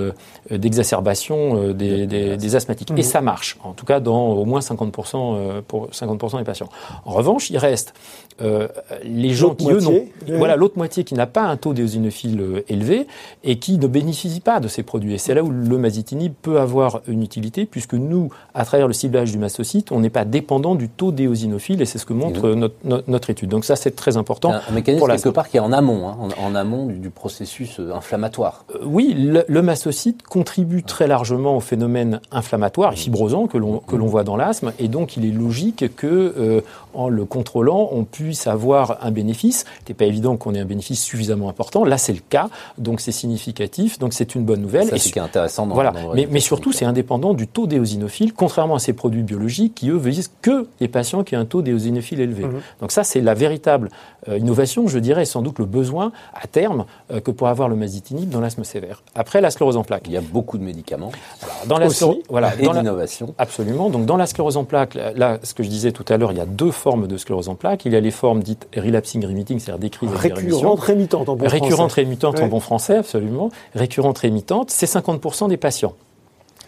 d'exacerbation 0.49 1.73
des, 1.73 2.05
des, 2.07 2.55
asthmatiques. 2.55 2.91
Et 2.91 2.93
mmh. 2.93 3.03
ça 3.03 3.21
marche, 3.21 3.57
en 3.63 3.73
tout 3.73 3.85
cas 3.85 3.99
dans 3.99 4.29
au 4.33 4.45
moins 4.45 4.59
50% 4.59 5.61
pour 5.67 5.89
50% 5.89 6.37
des 6.37 6.43
patients. 6.43 6.69
En 7.05 7.11
revanche, 7.11 7.49
il 7.49 7.57
reste 7.57 7.93
euh, 8.41 8.67
les 9.03 9.33
gens 9.33 9.53
qui, 9.53 9.69
eux, 9.69 9.79
n'ont, 9.79 10.05
voilà, 10.27 10.55
l'autre 10.55 10.77
moitié 10.77 11.03
qui 11.03 11.13
n'a 11.13 11.27
pas 11.27 11.43
un 11.43 11.57
taux 11.57 11.73
d'éosinophile 11.73 12.41
euh, 12.41 12.63
et 13.43 13.59
qui 13.59 13.77
ne 13.77 13.87
bénéficie 13.87 14.39
pas 14.39 14.59
de 14.59 14.67
ces 14.67 14.83
produits. 14.83 15.13
Et 15.13 15.17
c'est 15.17 15.33
là 15.33 15.43
où 15.43 15.49
le 15.49 15.77
masitinib 15.77 16.33
peut 16.41 16.59
avoir 16.59 17.01
une 17.07 17.23
utilité, 17.23 17.65
puisque 17.65 17.93
nous, 17.93 18.29
à 18.53 18.65
travers 18.65 18.87
le 18.87 18.93
ciblage 18.93 19.31
du 19.31 19.37
mastocyte, 19.37 19.91
on 19.91 19.99
n'est 19.99 20.09
pas 20.09 20.25
dépendant 20.25 20.75
du 20.75 20.89
taux 20.89 21.11
d'éosinophile, 21.11 21.81
et 21.81 21.85
c'est 21.85 21.97
ce 21.97 22.05
que 22.05 22.13
montre 22.13 22.49
notre, 22.49 22.75
notre, 23.07 23.29
étude. 23.29 23.49
Donc 23.49 23.65
ça, 23.65 23.75
c'est 23.75 23.95
très 23.95 24.17
important. 24.17 24.51
Un, 24.51 24.73
mécanisme 24.73 24.99
pour 24.99 25.07
quelque 25.07 25.29
part 25.29 25.49
qui 25.49 25.57
est 25.57 25.61
en 25.61 25.71
amont, 25.71 26.07
hein, 26.07 26.17
en, 26.41 26.55
amont 26.55 26.87
du, 26.87 27.09
processus 27.09 27.79
euh, 27.79 27.93
inflammatoire. 27.93 28.65
oui, 28.85 29.15
le, 29.15 29.61
mastocyte 29.61 30.23
contribue 30.23 30.83
très 30.83 31.07
largement 31.07 31.55
au 31.55 31.59
phénomène 31.59 32.19
inflammatoire 32.31 32.93
et 32.93 32.95
fibrosant 32.95 33.47
que 33.47 33.57
l'on, 33.57 33.79
que 33.79 33.95
l'on 33.95 34.07
voit 34.07 34.23
dans 34.23 34.35
l'asthme, 34.35 34.73
et 34.79 34.87
donc 34.87 35.17
il 35.17 35.25
est 35.25 35.31
logique 35.31 35.95
que, 35.95 36.63
en 36.93 37.09
le 37.09 37.25
contrôlant, 37.25 37.89
on 37.91 38.03
puisse 38.03 38.47
avoir 38.47 38.97
un 39.01 39.11
bénéfice. 39.11 39.65
Ce 39.85 39.91
n'est 39.91 39.95
pas 39.95 40.05
évident 40.05 40.37
qu'on 40.37 40.53
ait 40.55 40.59
un 40.59 40.65
bénéfice 40.65 41.03
suffisamment 41.03 41.49
important. 41.49 41.83
Là, 41.83 41.97
c'est 41.97 42.13
le 42.13 42.21
cas, 42.27 42.49
donc 42.81 43.01
c'est 43.01 43.11
significatif, 43.11 43.99
donc 43.99 44.13
c'est 44.13 44.35
une 44.35 44.43
bonne 44.43 44.61
nouvelle. 44.61 44.87
Ça, 44.87 44.97
c'est 44.97 45.19
intéressant. 45.19 45.67
Dans, 45.67 45.73
voilà. 45.73 45.93
mais, 46.13 46.27
mais, 46.29 46.39
surtout, 46.39 46.71
c'est 46.71 46.85
indépendant 46.85 47.33
du 47.33 47.47
taux 47.47 47.67
d'éosinophile, 47.67 48.33
contrairement 48.33 48.75
à 48.75 48.79
ces 48.79 48.93
produits 48.93 49.23
biologiques 49.23 49.75
qui, 49.75 49.89
eux, 49.89 49.97
visent 49.97 50.31
que 50.41 50.67
les 50.79 50.87
patients 50.87 51.23
qui 51.23 51.35
ont 51.35 51.39
un 51.39 51.45
taux 51.45 51.61
d'éosinophile 51.61 52.19
élevé. 52.19 52.45
Mhm. 52.45 52.61
Donc 52.81 52.91
ça, 52.91 53.03
c'est 53.03 53.21
la 53.21 53.33
véritable 53.33 53.89
euh, 54.27 54.37
innovation, 54.37 54.87
je 54.87 54.99
dirais, 54.99 55.25
sans 55.25 55.41
doute 55.41 55.59
le 55.59 55.65
besoin 55.65 56.11
à 56.33 56.47
terme 56.47 56.85
euh, 57.11 57.19
que 57.19 57.31
pour 57.31 57.47
avoir 57.47 57.69
le 57.69 57.75
masitinib 57.75 58.29
dans 58.29 58.41
l'asthme 58.41 58.63
sévère. 58.63 59.01
Après, 59.15 59.41
la 59.41 59.51
sclérose 59.51 59.77
en 59.77 59.83
plaques. 59.83 60.03
Il 60.05 60.13
y 60.13 60.17
a 60.17 60.21
beaucoup 60.21 60.57
de 60.57 60.63
médicaments. 60.63 61.11
dans 61.67 61.77
la 61.77 61.87
voilà, 62.29 62.53
et 62.59 62.61
d'innovation. 62.61 63.33
Absolument. 63.37 63.89
Donc 63.89 64.05
dans 64.05 64.17
la 64.17 64.25
sclérose 64.25 64.57
en 64.57 64.63
plaques, 64.63 64.97
là, 65.15 65.39
ce 65.43 65.53
que 65.53 65.63
je 65.63 65.69
disais 65.69 65.91
tout 65.91 66.05
à 66.09 66.17
l'heure, 66.17 66.31
il 66.31 66.37
y 66.37 66.41
a 66.41 66.45
deux 66.45 66.71
formes 66.71 67.07
de 67.07 67.17
sclérose 67.17 67.49
en 67.49 67.55
plaques. 67.55 67.85
Il 67.85 67.93
y 67.93 67.95
a 67.95 67.99
les 67.99 68.11
formes 68.11 68.41
dites 68.41 68.67
relapsing 68.75 69.25
remitting, 69.25 69.59
c'est-à-dire 69.59 69.79
des 69.79 69.89
crises 69.89 70.11
récurrentes 70.13 70.79
rémittantes 70.79 71.29
en 71.29 71.35
bon 71.35 71.47
récurrentes 71.47 71.93
rémittantes 71.93 72.39
en 72.39 72.47
bon 72.47 72.59
français, 72.59 72.70
absolument. 72.95 73.49
Récurrentes 73.75 74.19
rémittantes, 74.19 74.71
c'est 74.71 74.85
50% 74.85 75.49
des 75.49 75.57
patients. 75.57 75.95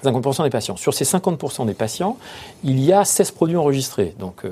50% 0.04 0.44
des 0.44 0.50
patients. 0.50 0.76
Sur 0.76 0.94
ces 0.94 1.06
50% 1.06 1.66
des 1.66 1.74
patients, 1.74 2.18
il 2.64 2.80
y 2.84 2.92
a 2.92 3.06
16 3.06 3.32
produits 3.32 3.58
enregistrés. 3.58 4.16
Donc, 4.20 4.46
euh, 4.46 4.50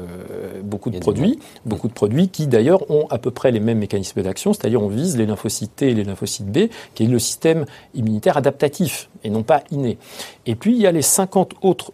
beaucoup 0.63 0.89
de 0.89 0.99
produits, 0.99 1.39
beaucoup 1.65 1.87
de 1.87 1.93
produits 1.93 2.29
qui 2.29 2.47
d'ailleurs 2.47 2.89
ont 2.89 3.07
à 3.09 3.17
peu 3.17 3.31
près 3.31 3.51
les 3.51 3.59
mêmes 3.59 3.79
mécanismes 3.79 4.21
d'action, 4.21 4.53
c'est-à-dire 4.53 4.81
on 4.81 4.87
vise 4.87 5.17
les 5.17 5.25
lymphocytes 5.25 5.75
T 5.75 5.89
et 5.89 5.93
les 5.93 6.03
lymphocytes 6.03 6.47
B, 6.47 6.69
qui 6.95 7.03
est 7.03 7.07
le 7.07 7.19
système 7.19 7.65
immunitaire 7.93 8.37
adaptatif 8.37 9.09
et 9.23 9.29
non 9.29 9.43
pas 9.43 9.63
inné. 9.71 9.97
Et 10.45 10.55
puis, 10.55 10.73
il 10.73 10.81
y 10.81 10.87
a 10.87 10.91
les 10.91 11.01
50 11.01 11.53
autres 11.61 11.91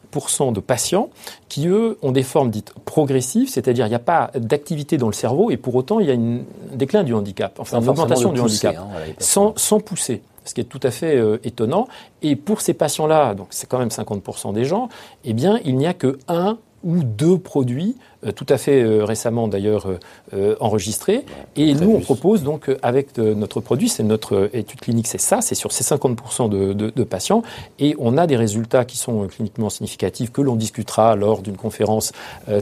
de 0.51 0.59
patients 0.59 1.09
qui, 1.47 1.67
eux, 1.67 1.97
ont 2.01 2.11
des 2.11 2.23
formes 2.23 2.49
dites 2.49 2.73
progressives, 2.85 3.49
c'est-à-dire 3.49 3.85
il 3.85 3.89
n'y 3.89 3.95
a 3.95 3.99
pas 3.99 4.31
d'activité 4.35 4.97
dans 4.97 5.07
le 5.07 5.13
cerveau 5.13 5.51
et 5.51 5.57
pour 5.57 5.75
autant 5.75 5.99
il 5.99 6.07
y 6.07 6.11
a 6.11 6.15
un 6.15 6.39
déclin 6.73 7.03
du 7.03 7.13
handicap, 7.13 7.59
enfin 7.59 7.79
une 7.79 7.89
augmentation 7.89 8.31
du 8.31 8.41
handicap, 8.41 8.75
hein, 8.77 8.87
sans, 9.19 9.53
sans 9.55 9.79
pousser 9.79 10.21
ce 10.47 10.53
qui 10.53 10.61
est 10.61 10.65
tout 10.65 10.79
à 10.83 10.91
fait 10.91 11.15
euh, 11.17 11.37
étonnant. 11.43 11.87
Et 12.21 12.35
pour 12.35 12.61
ces 12.61 12.73
patients-là, 12.73 13.35
donc 13.35 13.47
c'est 13.51 13.67
quand 13.67 13.79
même 13.79 13.89
50% 13.89 14.53
des 14.53 14.65
gens, 14.65 14.89
eh 15.23 15.33
bien, 15.33 15.59
il 15.65 15.75
n'y 15.75 15.87
a 15.87 15.93
que 15.93 16.17
un 16.27 16.57
ou 16.83 17.03
deux 17.03 17.37
produits, 17.37 17.95
euh, 18.25 18.31
tout 18.31 18.45
à 18.49 18.57
fait 18.57 18.81
euh, 18.81 19.03
récemment 19.03 19.47
d'ailleurs 19.47 19.87
euh, 20.33 20.55
enregistrés. 20.59 21.23
et 21.55 21.73
nous, 21.73 21.91
on 21.91 21.99
propose 21.99 22.43
donc 22.43 22.71
avec 22.81 23.17
notre 23.17 23.61
produit, 23.61 23.89
c'est 23.89 24.03
notre 24.03 24.49
étude 24.53 24.79
clinique, 24.79 25.07
c'est 25.07 25.19
ça, 25.19 25.41
c'est 25.41 25.55
sur 25.55 25.71
ces 25.71 25.83
50% 25.83 26.49
de, 26.49 26.73
de, 26.73 27.03
patients, 27.03 27.43
et 27.79 27.95
on 27.99 28.17
a 28.17 28.27
des 28.27 28.35
résultats 28.35 28.85
qui 28.85 28.97
sont 28.97 29.27
cliniquement 29.27 29.69
significatifs 29.69 30.31
que 30.31 30.41
l'on 30.41 30.55
discutera 30.55 31.15
lors 31.15 31.41
d'une 31.41 31.57
conférence 31.57 32.11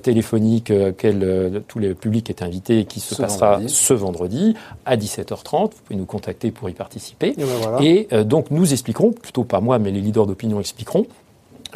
téléphonique 0.03 0.71
auquel 0.71 1.63
tous 1.67 1.79
les 1.79 1.93
publics 1.93 2.29
est 2.29 2.41
invité 2.41 2.79
et 2.79 2.85
qui 2.85 2.99
se 2.99 3.15
passera 3.15 3.59
ce 3.67 3.93
vendredi 3.93 4.55
à 4.85 4.97
17h30. 4.97 5.63
Vous 5.63 5.69
pouvez 5.85 5.99
nous 5.99 6.05
contacter 6.05 6.51
pour 6.51 6.69
y 6.69 6.73
participer. 6.73 7.35
Et, 7.81 8.07
ben 8.09 8.21
et 8.21 8.23
donc 8.23 8.51
nous 8.51 8.71
expliquerons, 8.71 9.11
plutôt 9.11 9.43
pas 9.43 9.61
moi, 9.61 9.79
mais 9.79 9.91
les 9.91 10.01
leaders 10.01 10.27
d'opinion 10.27 10.59
expliqueront 10.59 11.07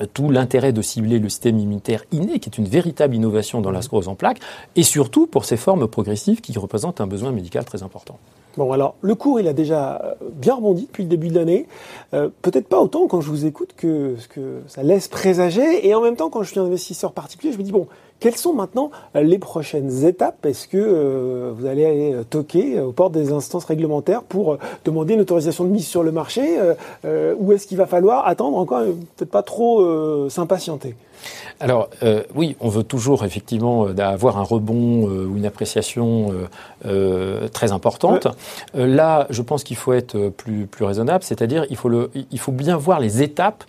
tout 0.08 0.30
l'intérêt 0.30 0.74
de 0.74 0.82
cibler 0.82 1.20
le 1.20 1.30
système 1.30 1.60
immunitaire 1.60 2.04
inné, 2.12 2.40
qui 2.40 2.50
est 2.50 2.58
une 2.58 2.68
véritable 2.68 3.16
innovation 3.16 3.62
dans 3.62 3.72
la 3.72 3.82
sclérose 3.82 4.08
en 4.08 4.16
plaques, 4.16 4.40
et 4.76 4.84
surtout 4.84 5.28
pour 5.28 5.46
ces 5.46 5.58
formes 5.58 5.88
progressives 5.88 6.42
qui 6.42 6.58
représentent 6.58 7.02
un 7.02 7.08
besoin 7.08 7.32
médical 7.32 7.66
très 7.66 7.84
important. 7.84 8.18
Bon, 8.58 8.72
alors, 8.74 8.96
le 9.02 9.16
cours, 9.16 9.40
il 9.40 9.48
a 9.48 9.54
déjà 9.54 10.02
euh, 10.04 10.14
bien 10.34 10.56
rebondi 10.56 10.86
depuis 10.88 11.04
le 11.04 11.10
début 11.10 11.30
de 11.30 11.36
l'année. 11.36 11.68
Euh, 12.14 12.30
peut-être 12.42 12.68
pas 12.68 12.82
autant 12.82 13.08
quand 13.08 13.22
je 13.22 13.30
vous 13.30 13.46
écoute 13.46 13.70
que, 13.78 14.16
que 14.30 14.62
ça 14.68 14.84
laisse 14.84 15.08
présager. 15.08 15.88
Et 15.88 15.94
en 15.94 16.02
même 16.02 16.16
temps, 16.16 16.30
quand 16.30 16.44
je 16.44 16.52
suis 16.52 16.60
un 16.60 16.66
investisseur 16.66 17.14
particulier, 17.14 17.54
je 17.54 17.58
me 17.58 17.64
dis, 17.64 17.72
bon, 17.72 17.88
quelles 18.20 18.36
sont 18.36 18.54
maintenant 18.54 18.92
euh, 19.16 19.22
les 19.22 19.40
prochaines 19.40 20.06
étapes? 20.06 20.46
Est-ce 20.46 20.68
que 20.68 21.54
vous 21.58 21.66
allez 21.66 21.86
aller 21.86 22.16
toquer 22.30 22.80
aux 22.80 22.92
portes 22.92 23.14
des 23.14 23.32
instances 23.32 23.66
réglementaires 23.66 24.24
pour 24.24 24.58
demander 24.86 25.14
une 25.14 25.22
autorisation 25.22 25.64
de 25.64 25.70
mise 25.70 25.88
sur 25.88 26.04
le 26.04 26.12
marché 26.12 26.60
Ou 27.04 27.52
est-ce 27.54 27.68
qu'il 27.68 27.78
va 27.78 27.86
falloir 27.86 28.28
attendre 28.28 28.58
encore, 28.58 28.84
peut-être 29.16 29.32
pas 29.32 29.44
trop 29.44 30.30
s'impatienter? 30.30 30.96
Alors 31.60 31.90
euh, 32.04 32.24
oui, 32.36 32.56
on 32.62 32.70
veut 32.70 32.84
toujours 32.84 33.26
effectivement 33.26 33.88
euh, 33.88 33.98
avoir 33.98 34.38
un 34.38 34.44
rebond 34.44 35.10
euh, 35.10 35.26
ou 35.26 35.38
une 35.38 35.46
appréciation 35.46 36.34
très 37.54 37.72
importante. 37.72 38.28
là, 38.74 39.28
je 39.30 39.42
pense 39.42 39.64
qu'il 39.64 39.76
faut 39.76 39.94
être 39.94 40.30
plus, 40.30 40.66
plus 40.66 40.86
raisonnable, 40.86 41.24
c'est-à-dire 41.24 41.66
il 41.70 41.76
faut 41.76 41.90
le, 41.90 42.10
il 42.32 42.40
faut 42.40 42.52
bien 42.52 42.78
voir 42.78 43.00
les 43.00 43.22
étapes 43.22 43.64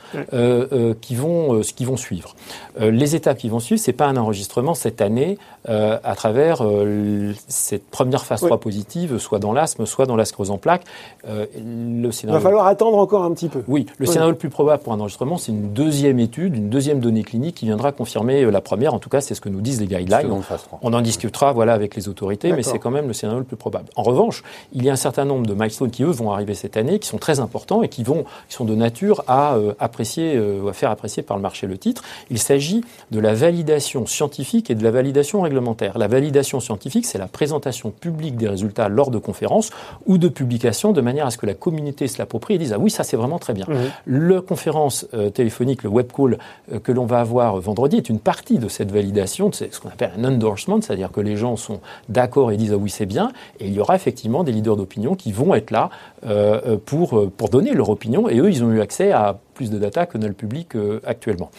qui 1.01 1.15
vont, 1.15 1.61
qui 1.61 1.85
vont 1.85 1.97
suivre. 1.97 2.35
les 2.79 3.17
étapes 3.17 3.39
qui 3.39 3.49
vont 3.49 3.59
suivre, 3.59 3.81
c'est 3.81 3.93
pas 3.93 4.07
un 4.07 4.17
enregistrement 4.17 4.40
cette 4.75 5.01
année 5.01 5.39
à 5.69 6.15
travers 6.17 6.63
cette 7.49 7.87
première 7.91 8.25
phase 8.25 8.41
3 8.41 8.59
positive, 8.59 9.19
soit 9.19 9.39
dans 9.39 9.53
l'asthme, 9.53 9.87
soit 9.87 10.07
dans 10.07 10.17
la 10.17 10.25
sclérose 10.25 10.51
en 10.51 10.59
plaques. 10.59 10.85
le 11.25 12.11
scénario... 12.11 12.39
Il 12.39 12.43
va 12.43 12.49
falloir 12.49 12.67
attendre 12.67 12.99
encore 12.99 13.25
un 13.25 13.33
petit 13.33 13.49
peu. 13.49 13.63
Oui, 13.69 13.87
le 13.99 14.07
scénario 14.07 14.31
le 14.31 14.37
plus 14.37 14.49
probable 14.49 14.83
pour 14.83 14.93
un 14.93 15.01
enregistrement, 15.01 15.39
c'est 15.39 15.53
une 15.53 15.73
deuxième 15.73 16.19
étude, 16.19 16.57
une 16.57 16.71
deuxième 16.71 17.01
donnée 17.01 17.23
clinique 17.23 17.57
qui 17.57 17.67
viendra 17.67 17.93
confirmer 17.93 18.43
euh, 18.43 18.51
la 18.51 18.61
première. 18.61 18.95
En 18.95 18.99
tout 18.99 19.09
cas, 19.09 19.21
c'est 19.21 19.35
ce 19.35 19.41
que 19.41 19.49
nous 19.49 19.61
disent 19.61 19.81
les 19.81 19.87
guidelines. 19.87 20.31
On 20.83 20.93
en 20.93 21.01
discutera 21.01 21.53
voilà, 21.53 21.73
avec 21.73 21.95
les 21.95 22.09
autorités, 22.09 22.53
mais 22.53 22.63
c'est 22.63 22.79
quand 22.79 22.91
même 22.91 23.07
le 23.07 23.13
scénario 23.13 23.41
le 23.41 23.45
plus 23.45 23.57
probable. 23.57 23.89
En 23.97 24.03
revanche, 24.03 24.43
il 24.73 24.85
y 24.85 24.91
a 24.91 24.93
un 24.93 24.97
certain 24.97 25.25
nombre 25.25 25.47
de 25.47 25.55
milestones 25.55 25.91
qui, 25.91 26.03
eux, 26.03 26.11
vont 26.11 26.33
arriver 26.33 26.55
cette 26.55 26.77
année, 26.77 26.99
qui 26.99 27.09
sont 27.09 27.19
très 27.19 27.41
importants 27.41 27.83
et 27.83 27.89
qui, 27.89 28.03
vont, 28.03 28.25
qui 28.49 28.55
sont 28.55 28.65
de 28.65 28.75
nature 28.75 29.25
à 29.27 29.55
euh, 29.55 29.75
apprécier, 29.79 30.37
euh, 30.37 30.69
à 30.69 30.73
faire 30.73 30.91
apprécier 30.91 31.23
par 31.23 31.37
le 31.37 31.43
marché 31.43 31.67
le 31.67 31.79
titre. 31.79 32.03
Il 32.31 32.39
s'agit 32.39 32.83
de 33.11 33.21
la 33.21 33.35
validation 33.35 34.07
scientifique 34.07 34.30
et 34.39 34.75
de 34.75 34.85
la 34.85 34.91
validation 34.91 35.41
réglementaire. 35.41 35.97
La 35.97 36.09
validation 36.09 36.61
scientifique, 36.61 37.07
c'est 37.07 37.19
la 37.19 37.27
présentation 37.27 37.91
publique 37.91 38.37
des 38.37 38.49
résultats 38.49 38.89
lors 38.89 39.11
de 39.11 39.19
conférences 39.19 39.71
ou 40.07 40.19
de 40.19 40.29
publications, 40.29 40.93
de 40.93 41.01
manière 41.01 41.27
à 41.27 41.31
ce 41.31 41.39
que 41.39 41.47
la 41.47 41.55
communauté 41.55 42.07
se 42.07 42.19
l'approprie 42.19 42.55
et 42.55 42.59
dise 42.59 42.75
ah 42.75 42.79
oui 42.79 42.91
ça 42.91 43.03
c'est 43.03 43.17
vraiment 43.17 43.39
très 43.39 43.55
bien. 43.55 43.67
Mmh. 43.67 43.75
Le 44.05 44.41
conférence 44.43 45.07
téléphonique, 45.35 45.83
le 45.83 45.89
web 45.89 46.13
call 46.13 46.39
que 46.83 46.93
l'on 46.93 47.07
va 47.07 47.21
avoir 47.21 47.59
vendredi 47.61 47.97
est 47.97 48.11
une 48.11 48.21
partie 48.21 48.59
de 48.59 48.69
cette 48.69 48.93
validation, 48.93 49.51
c'est 49.53 49.73
ce 49.73 49.81
qu'on 49.81 49.89
appelle 49.89 50.13
un 50.19 50.25
endorsement, 50.25 50.81
c'est-à-dire 50.81 51.11
que 51.11 51.21
les 51.21 51.37
gens 51.37 51.57
sont 51.57 51.81
d'accord 52.09 52.53
et 52.53 52.57
disent 52.57 52.73
ah 52.75 52.77
oui 52.77 52.91
c'est 52.91 53.07
bien, 53.07 53.33
et 53.59 53.67
il 53.67 53.73
y 53.73 53.81
aura 53.81 53.95
effectivement 53.95 54.45
des 54.45 54.51
des 54.51 54.57
leaders 54.57 54.77
d'opinion 54.77 55.15
qui 55.15 55.33
vont 55.33 55.55
être 55.55 55.71
là 55.71 55.91
pour, 56.87 57.31
pour 57.37 57.49
donner 57.49 57.73
leur 57.73 57.89
opinion. 57.89 58.29
Et 58.29 58.39
eux, 58.39 58.51
ils 58.51 58.65
ont 58.65 58.71
eu 58.71 58.81
accès 58.81 59.13
à 59.13 59.39
plus 59.55 59.71
de 59.71 59.79
data 59.79 60.07
que 60.07 60.19
n'a 60.19 60.27
le 60.27 60.35
public 60.35 60.73
actuellement. 61.07 61.51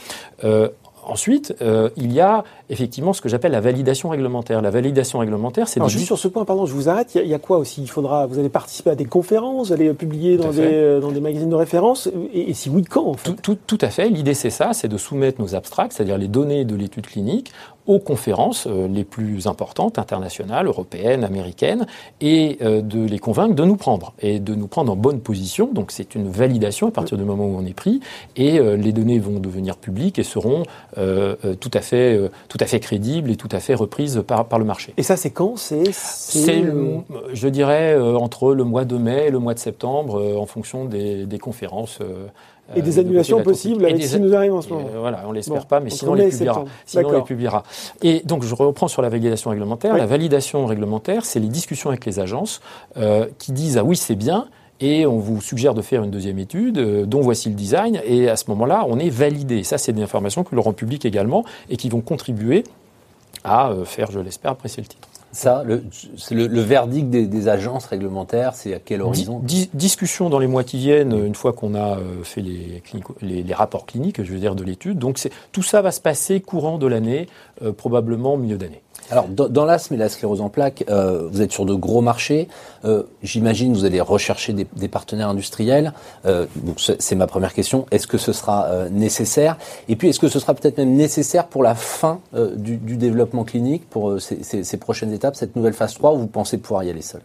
Ensuite, 1.04 1.56
euh, 1.62 1.90
il 1.98 2.14
y 2.14 2.20
a 2.20 2.44
effectivement 2.70 3.14
ce 3.14 3.22
que 3.22 3.30
j'appelle 3.30 3.52
la 3.52 3.62
validation 3.62 4.10
réglementaire. 4.10 4.62
La 4.62 4.70
validation 4.70 5.20
réglementaire, 5.20 5.68
c'est 5.68 5.86
juste 5.88 6.06
sur 6.06 6.18
ce 6.18 6.28
point, 6.28 6.46
pardon, 6.46 6.66
je 6.66 6.74
vous 6.74 6.90
arrête. 6.90 7.12
Il 7.16 7.28
y, 7.28 7.34
a, 7.34 7.40
quoi 7.40 7.58
aussi? 7.58 7.82
Il 7.82 7.90
faudra, 7.90 8.28
vous 8.28 8.40
allez 8.40 8.50
participer 8.50 8.92
à 8.92 8.96
des 8.96 9.06
conférences, 9.06 9.68
vous 9.68 9.74
allez 9.74 9.94
publier 9.94 10.38
dans 10.38 10.52
des, 10.52 10.62
euh, 10.62 11.00
dans 11.00 11.12
des, 11.12 11.20
magazines 11.20 11.50
de 11.50 11.56
référence. 11.56 12.10
Et, 12.34 12.54
si 12.54 12.70
oui, 12.70 12.84
quand 12.84 13.06
en 13.06 13.14
fait? 13.14 13.34
Tout, 13.42 13.58
tout, 13.66 13.78
à 13.82 13.90
fait. 13.90 14.10
L'idée, 14.10 14.34
c'est 14.34 14.50
ça, 14.50 14.74
c'est 14.74 14.88
de 14.88 14.98
soumettre 14.98 15.42
nos 15.42 15.56
abstracts, 15.56 15.94
c'est-à-dire 15.94 16.18
les 16.18 16.28
données 16.28 16.66
de 16.66 16.76
l'étude 16.76 17.08
clinique, 17.08 17.52
aux 17.88 18.00
conférences 18.00 18.68
euh, 18.68 18.88
les 18.88 19.04
plus 19.04 19.48
importantes, 19.48 19.98
internationales, 19.98 20.68
européennes, 20.68 21.24
américaines, 21.24 21.88
et 22.22 22.60
de 22.62 23.06
les 23.06 23.20
convaincre 23.20 23.56
de 23.56 23.64
nous 23.66 23.76
prendre 23.76 24.14
et 24.20 24.40
de 24.40 24.54
nous 24.54 24.68
prendre 24.68 24.92
en 24.92 24.96
bonne 24.96 25.20
position. 25.20 25.70
Donc, 25.74 25.92
c'est 25.92 26.16
une 26.16 26.30
validation 26.30 26.88
à 26.90 26.92
partir 26.92 27.18
du 27.18 27.24
moment 27.24 27.46
où 27.46 27.58
on 27.58 27.66
est 27.66 27.74
pris, 27.74 28.00
et 28.36 28.60
les 28.60 28.94
données 28.94 29.20
vont 29.20 29.40
devenir 29.40 29.78
publiques 29.78 30.20
et 30.20 30.24
seront 30.24 30.64
euh, 30.98 31.36
euh, 31.46 31.56
tout, 31.56 31.72
à 31.74 31.82
fait, 31.82 32.16
euh, 32.16 32.30
tout 32.50 32.58
à 32.60 32.66
fait 32.66 32.80
crédible 32.80 33.32
et 33.32 33.38
tout 33.38 33.50
à 33.52 33.60
fait 33.60 33.74
reprise 33.74 34.24
par, 34.26 34.46
par 34.46 34.60
le 34.60 34.66
marché. 34.66 34.94
Et 34.98 35.04
ça, 35.04 35.16
c'est 35.16 35.30
quand? 35.30 35.58
C'est, 35.58 35.84
je 37.34 37.48
dirais, 37.48 37.98
entre 37.98 38.54
le 38.54 38.64
mois 38.64 38.86
de 38.86 38.98
mai 38.98 39.28
et 39.28 39.32
le 39.32 39.40
mois 39.40 39.54
de 39.54 39.60
septembre, 39.60 40.38
en 40.38 40.46
fonction 40.46 40.86
des, 40.86 41.26
des 41.26 41.40
conférences. 41.40 42.00
Et 42.74 42.82
des 42.82 43.00
annulations 43.00 43.42
possibles 43.44 43.86
avec 43.86 43.98
qui 43.98 44.20
nous 44.20 44.34
arrive 44.34 44.54
en 44.54 44.62
ce 44.62 44.70
moment. 44.70 44.88
voilà, 44.98 45.24
on 45.28 45.32
l'espère 45.32 45.66
pas, 45.66 45.80
mais 45.80 45.90
sinon 45.90 46.12
on, 46.12 46.16
les 46.16 46.30
publiera. 46.30 46.66
Sinon 46.86 47.10
on 47.10 47.12
les 47.12 47.22
publiera. 47.22 47.64
Et 48.02 48.22
donc 48.24 48.44
je 48.44 48.56
reprends 48.56 48.88
sur 48.88 49.02
la 49.02 49.10
validation 49.10 49.50
réglementaire. 49.50 49.98
La 49.98 50.06
validation 50.06 50.66
réglementaire, 50.66 51.26
c'est 51.26 51.40
les 51.40 51.50
discussions 51.50 51.90
avec 51.90 52.06
les 52.06 52.20
agences 52.20 52.62
qui 53.40 53.52
disent 53.52 53.78
ah 53.78 53.84
oui 53.84 53.98
c'est 53.98 54.16
bien, 54.16 54.48
et 54.82 55.06
on 55.06 55.20
vous 55.20 55.42
suggère 55.42 55.74
de 55.74 55.82
faire 55.82 56.04
une 56.04 56.12
deuxième 56.12 56.40
étude 56.40 56.78
euh, 56.78 57.06
dont 57.06 57.22
voici 57.22 57.50
le 57.50 57.56
design 57.56 58.02
et 58.04 58.28
à 58.30 58.36
ce 58.36 58.46
moment-là, 58.50 58.86
on 58.88 59.00
est 59.00 59.10
validé. 59.10 59.64
Ça, 59.64 59.78
c'est 59.78 59.94
des 59.94 60.02
informations 60.02 60.44
que 60.44 60.56
l'on 60.56 60.64
rend 60.64 60.74
publiques 60.74 61.06
également 61.06 61.46
et 61.70 61.78
qui 61.78 61.90
vont 61.90 62.02
contribuer 62.02 62.64
à 63.44 63.70
euh, 63.70 63.86
faire, 63.86 64.12
je 64.12 64.20
l'espère, 64.20 64.52
apprécier 64.52 64.82
le 64.82 64.88
titre. 64.88 65.08
Ça, 65.34 65.64
le, 65.66 65.82
le, 66.32 66.62
verdict 66.62 67.10
des, 67.10 67.48
agences 67.48 67.86
réglementaires, 67.86 68.54
c'est 68.54 68.74
à 68.74 68.80
quel 68.80 69.02
horizon 69.02 69.42
Discussion 69.74 70.30
dans 70.30 70.40
les 70.40 70.48
mois 70.48 70.66
qui 70.66 70.78
viennent, 70.78 71.14
une 71.14 71.36
fois 71.36 71.54
qu'on 71.54 71.74
a 71.74 71.98
euh, 71.98 72.22
fait 72.24 72.42
les, 72.42 72.84
les, 73.22 73.54
rapports 73.54 73.86
cliniques, 73.86 74.22
je 74.22 74.34
veux 74.34 74.40
dire, 74.40 74.56
de 74.56 74.64
l'étude. 74.66 75.00
Donc 75.00 75.26
tout 75.54 75.64
ça 75.64 75.82
va 75.82 75.92
se 75.92 76.02
passer 76.02 76.42
courant 76.42 76.78
de 76.78 76.86
l'année, 76.86 77.28
probablement 77.78 78.36
milieu 78.36 78.58
d'année. 78.58 78.82
Alors, 79.12 79.28
dans, 79.28 79.66
l'asthme 79.66 79.96
et 79.96 79.98
la 79.98 80.08
sclérose 80.08 80.40
en 80.40 80.48
plaques, 80.48 80.86
euh, 80.90 81.28
vous 81.30 81.42
êtes 81.42 81.52
sur 81.52 81.66
de 81.66 81.74
gros 81.74 82.02
marchés. 82.02 82.48
Euh, 82.86 83.04
J'imagine 83.24 83.74
vous 83.74 83.84
allez 83.84 84.00
rechercher 84.00 84.54
des, 84.54 84.88
partenaires 84.88 85.30
industriels. 85.30 85.94
Euh, 86.26 86.46
c'est 86.78 87.16
ma 87.16 87.28
première 87.28 87.54
question. 87.54 87.86
Est-ce 87.92 88.08
que 88.08 88.18
ce 88.18 88.32
sera 88.32 88.68
euh, 88.68 88.90
nécessaire? 88.90 89.58
Et 89.90 89.98
puis, 89.98 90.08
est-ce 90.08 90.20
que 90.20 90.30
ce 90.30 90.40
sera 90.40 90.54
peut-être 90.54 90.78
même 90.78 90.96
nécessaire 90.96 91.48
pour 91.48 91.62
la 91.62 91.76
fin 91.76 92.22
du, 92.56 92.78
développement 92.78 93.44
clinique, 93.44 93.90
pour 93.90 94.22
ces, 94.22 94.44
ces, 94.44 94.64
ces, 94.64 94.78
prochaines 94.78 95.12
étapes, 95.12 95.36
cette 95.36 95.56
nouvelle 95.56 95.74
phase 95.74 95.94
3, 95.96 96.14
ou 96.14 96.20
vous 96.20 96.28
pensez 96.28 96.58
pouvoir 96.58 96.84
y 96.84 96.90
aller 96.90 97.02
seul? 97.02 97.22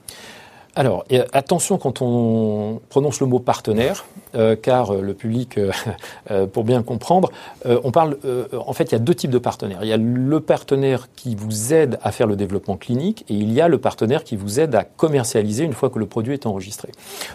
Alors, 0.76 1.06
attention 1.32 1.78
quand 1.78 2.02
on 2.02 2.82
prononce 2.90 3.20
le 3.20 3.26
mot 3.26 3.38
partenaire, 3.38 4.04
euh, 4.34 4.56
car 4.56 4.92
euh, 4.92 5.00
le 5.00 5.14
public, 5.14 5.56
euh, 5.56 6.46
pour 6.52 6.64
bien 6.64 6.82
comprendre, 6.82 7.30
on 7.64 7.90
parle, 7.90 8.18
en 8.52 8.72
fait, 8.74 8.84
il 8.84 8.92
y 8.92 8.94
a 8.94 8.98
deux 8.98 9.14
types 9.14 9.30
de 9.30 9.38
partenaires. 9.38 9.78
Il 9.82 9.88
y 9.88 9.92
a 9.92 9.96
le 9.96 10.40
partenaire 10.40 11.08
qui 11.16 11.34
vous 11.34 11.72
aide 11.72 11.98
à 12.02 12.12
faire 12.12 12.26
le 12.26 12.36
développement 12.36 12.76
clinique 12.76 13.24
et 13.30 13.34
il 13.34 13.52
y 13.52 13.60
a 13.62 13.68
le 13.68 13.78
partenaire 13.78 14.22
qui 14.22 14.36
vous 14.36 14.60
aide 14.60 14.74
à 14.74 14.84
commercialiser 14.84 15.64
une 15.64 15.72
fois 15.72 15.88
que 15.88 15.98
le 15.98 16.06
produit 16.06 16.34
est 16.34 16.44
enregistré. 16.44 16.90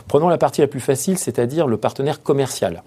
Prenons 0.08 0.30
la 0.30 0.38
partie 0.38 0.62
la 0.62 0.68
plus 0.68 0.80
facile, 0.80 1.18
c'est-à-dire 1.18 1.66
le 1.66 1.78
partenaire 1.78 2.22
commercial. 2.22 2.84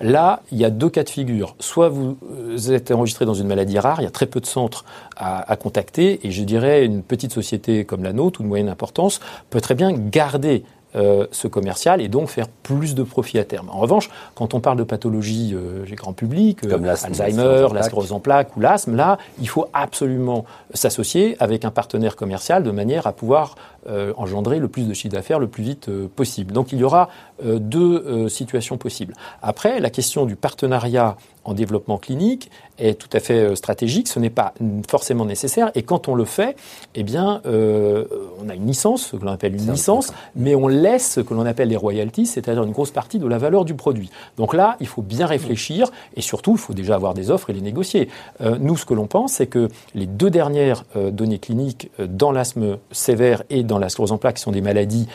Là, 0.00 0.42
il 0.52 0.58
y 0.58 0.64
a 0.64 0.70
deux 0.70 0.88
cas 0.88 1.04
de 1.04 1.10
figure. 1.10 1.56
Soit 1.60 1.88
vous 1.88 2.16
euh, 2.30 2.72
êtes 2.72 2.90
enregistré 2.90 3.24
dans 3.24 3.34
une 3.34 3.46
maladie 3.46 3.78
rare, 3.78 4.00
il 4.00 4.04
y 4.04 4.08
a 4.08 4.10
très 4.10 4.26
peu 4.26 4.40
de 4.40 4.46
centres 4.46 4.84
à, 5.16 5.56
contacter, 5.56 6.26
et 6.26 6.30
je 6.30 6.42
dirais 6.42 6.84
une 6.84 7.02
petite 7.02 7.32
société 7.32 7.84
comme 7.84 8.02
la 8.02 8.12
nôtre 8.12 8.40
ou 8.40 8.42
de 8.42 8.48
moyenne 8.48 8.68
importance 8.68 9.20
peut 9.50 9.60
très 9.60 9.74
bien 9.74 9.92
garder 9.92 10.64
euh, 10.96 11.26
ce 11.30 11.46
commercial 11.46 12.00
et 12.00 12.08
donc 12.08 12.28
faire 12.28 12.48
plus 12.48 12.94
de 12.94 13.02
profit 13.02 13.38
à 13.38 13.44
terme. 13.44 13.68
En 13.70 13.78
revanche, 13.78 14.10
quand 14.34 14.54
on 14.54 14.60
parle 14.60 14.78
de 14.78 14.82
pathologies 14.82 15.54
euh, 15.54 15.84
grand 15.94 16.12
public, 16.12 16.64
euh, 16.64 16.70
comme 16.70 16.84
Alzheimer, 16.84 17.68
la 17.72 17.82
sclérose 17.82 18.12
en 18.12 18.20
plaques 18.20 18.56
ou 18.56 18.60
l'asthme, 18.60 18.96
là, 18.96 19.18
il 19.40 19.48
faut 19.48 19.66
absolument 19.72 20.44
s'associer 20.72 21.36
avec 21.38 21.64
un 21.64 21.70
partenaire 21.70 22.16
commercial 22.16 22.62
de 22.62 22.70
manière 22.70 23.06
à 23.06 23.12
pouvoir 23.12 23.56
euh, 23.88 24.12
engendrer 24.16 24.58
le 24.58 24.68
plus 24.68 24.88
de 24.88 24.94
chiffre 24.94 25.14
d'affaires 25.14 25.38
le 25.38 25.46
plus 25.46 25.62
vite 25.62 25.90
possible. 26.16 26.52
Donc 26.52 26.72
il 26.72 26.78
y 26.78 26.84
aura 26.84 27.08
deux 27.42 28.28
situations 28.30 28.78
possibles. 28.78 29.12
Après, 29.42 29.78
la 29.78 29.90
question 29.90 30.24
du 30.24 30.36
partenariat 30.36 31.16
en 31.44 31.52
développement 31.52 31.98
clinique 31.98 32.50
est 32.78 32.98
tout 32.98 33.10
à 33.12 33.20
fait 33.20 33.54
stratégique. 33.54 34.08
Ce 34.08 34.18
n'est 34.18 34.30
pas 34.30 34.54
forcément 34.88 35.26
nécessaire. 35.26 35.70
Et 35.74 35.82
quand 35.82 36.08
on 36.08 36.14
le 36.14 36.24
fait, 36.24 36.56
eh 36.94 37.02
bien, 37.02 37.42
on 37.44 38.48
a 38.48 38.54
une 38.54 38.66
licence, 38.66 39.08
ce 39.08 39.16
que 39.16 39.24
l'on 39.24 39.32
appelle 39.32 39.54
une 39.54 39.70
licence, 39.70 40.14
mais 40.34 40.54
on 40.54 40.66
laisse 40.86 41.12
ce 41.12 41.20
que 41.20 41.34
l'on 41.34 41.46
appelle 41.46 41.68
les 41.68 41.76
royalties, 41.76 42.26
c'est-à-dire 42.26 42.62
une 42.62 42.72
grosse 42.72 42.90
partie 42.90 43.18
de 43.18 43.26
la 43.26 43.38
valeur 43.38 43.64
du 43.64 43.74
produit. 43.74 44.10
Donc 44.36 44.54
là, 44.54 44.76
il 44.80 44.86
faut 44.86 45.02
bien 45.02 45.26
réfléchir 45.26 45.90
et 46.16 46.20
surtout, 46.20 46.52
il 46.52 46.58
faut 46.58 46.74
déjà 46.74 46.94
avoir 46.94 47.14
des 47.14 47.30
offres 47.30 47.50
et 47.50 47.52
les 47.52 47.60
négocier. 47.60 48.08
Euh, 48.40 48.56
nous, 48.60 48.76
ce 48.76 48.86
que 48.86 48.94
l'on 48.94 49.06
pense, 49.06 49.34
c'est 49.34 49.46
que 49.46 49.68
les 49.94 50.06
deux 50.06 50.30
dernières 50.30 50.84
euh, 50.96 51.10
données 51.10 51.38
cliniques 51.38 51.90
euh, 52.00 52.06
dans 52.08 52.32
l'asthme 52.32 52.78
sévère 52.92 53.42
et 53.50 53.62
dans 53.62 53.78
la 53.78 53.88
sclérose 53.88 54.12
en 54.12 54.18
plaques, 54.18 54.36
qui 54.36 54.42
sont 54.42 54.52
des 54.52 54.60
maladies 54.60 55.06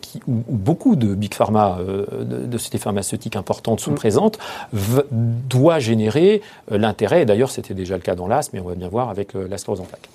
qui, 0.00 0.20
où, 0.26 0.42
beaucoup 0.48 0.96
de 0.96 1.14
big 1.14 1.34
pharma, 1.34 1.78
de, 1.80 2.46
de 2.46 2.58
sociétés 2.58 2.78
pharmaceutiques 2.78 3.36
importantes 3.36 3.80
sont 3.80 3.92
mm. 3.92 3.96
présentes, 3.96 4.38
doit 5.48 5.78
générer 5.78 6.42
l'intérêt 6.70 7.24
d'ailleurs 7.24 7.50
c'était 7.50 7.74
déjà 7.74 7.94
le 7.96 8.02
cas 8.02 8.14
dans 8.14 8.26
l'asthme, 8.26 8.56
mais 8.56 8.62
on 8.62 8.68
va 8.68 8.74
bien 8.74 8.88
voir 8.88 9.10
avec 9.10 9.34
la 9.34 9.58
sclérose 9.58 9.80
en 9.80 9.84
plaques. 9.84 10.08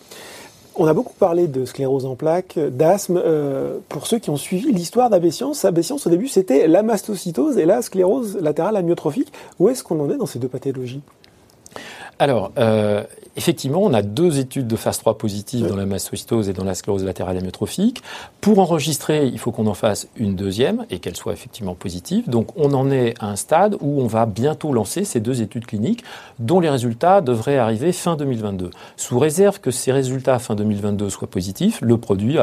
On 0.77 0.87
a 0.87 0.93
beaucoup 0.93 1.13
parlé 1.13 1.47
de 1.47 1.63
sclérose 1.63 2.05
en 2.05 2.15
plaques, 2.15 2.59
d'asthme. 2.59 3.21
Euh, 3.23 3.77
pour 3.87 4.07
ceux 4.07 4.19
qui 4.19 4.29
ont 4.29 4.35
suivi 4.35 4.73
l'histoire 4.73 5.09
d'Abessiance, 5.09 5.63
Abessiance 5.63 6.05
au 6.05 6.09
début 6.09 6.27
c'était 6.27 6.67
la 6.67 6.83
mastocytose 6.83 7.57
et 7.57 7.65
la 7.65 7.81
sclérose 7.81 8.37
latérale 8.41 8.75
amyotrophique. 8.75 9.31
Où 9.59 9.69
est-ce 9.69 9.83
qu'on 9.83 9.99
en 10.01 10.09
est 10.09 10.17
dans 10.17 10.25
ces 10.25 10.39
deux 10.39 10.49
pathologies? 10.49 11.01
Alors, 12.19 12.51
euh, 12.57 13.03
effectivement, 13.35 13.81
on 13.81 13.93
a 13.93 14.01
deux 14.01 14.39
études 14.39 14.67
de 14.67 14.75
phase 14.75 14.97
3 14.99 15.17
positives 15.17 15.67
dans 15.67 15.75
la 15.75 15.85
mastocytose 15.85 16.49
et 16.49 16.53
dans 16.53 16.63
la 16.63 16.75
sclérose 16.75 17.03
latérale 17.03 17.37
amyotrophique. 17.37 18.01
Pour 18.41 18.59
enregistrer, 18.59 19.27
il 19.27 19.39
faut 19.39 19.51
qu'on 19.51 19.67
en 19.67 19.73
fasse 19.73 20.07
une 20.15 20.35
deuxième 20.35 20.85
et 20.89 20.99
qu'elle 20.99 21.15
soit 21.15 21.33
effectivement 21.33 21.75
positive. 21.75 22.29
Donc, 22.29 22.47
on 22.55 22.73
en 22.73 22.91
est 22.91 23.13
à 23.19 23.27
un 23.27 23.35
stade 23.35 23.77
où 23.81 24.01
on 24.01 24.07
va 24.07 24.25
bientôt 24.25 24.71
lancer 24.73 25.03
ces 25.05 25.19
deux 25.19 25.41
études 25.41 25.65
cliniques 25.65 26.03
dont 26.39 26.59
les 26.59 26.69
résultats 26.69 27.21
devraient 27.21 27.57
arriver 27.57 27.91
fin 27.91 28.15
2022. 28.15 28.71
Sous 28.97 29.19
réserve 29.19 29.59
que 29.59 29.71
ces 29.71 29.91
résultats 29.91 30.39
fin 30.39 30.55
2022 30.55 31.09
soient 31.09 31.27
positifs, 31.27 31.79
le 31.81 31.97
produit 31.97 32.37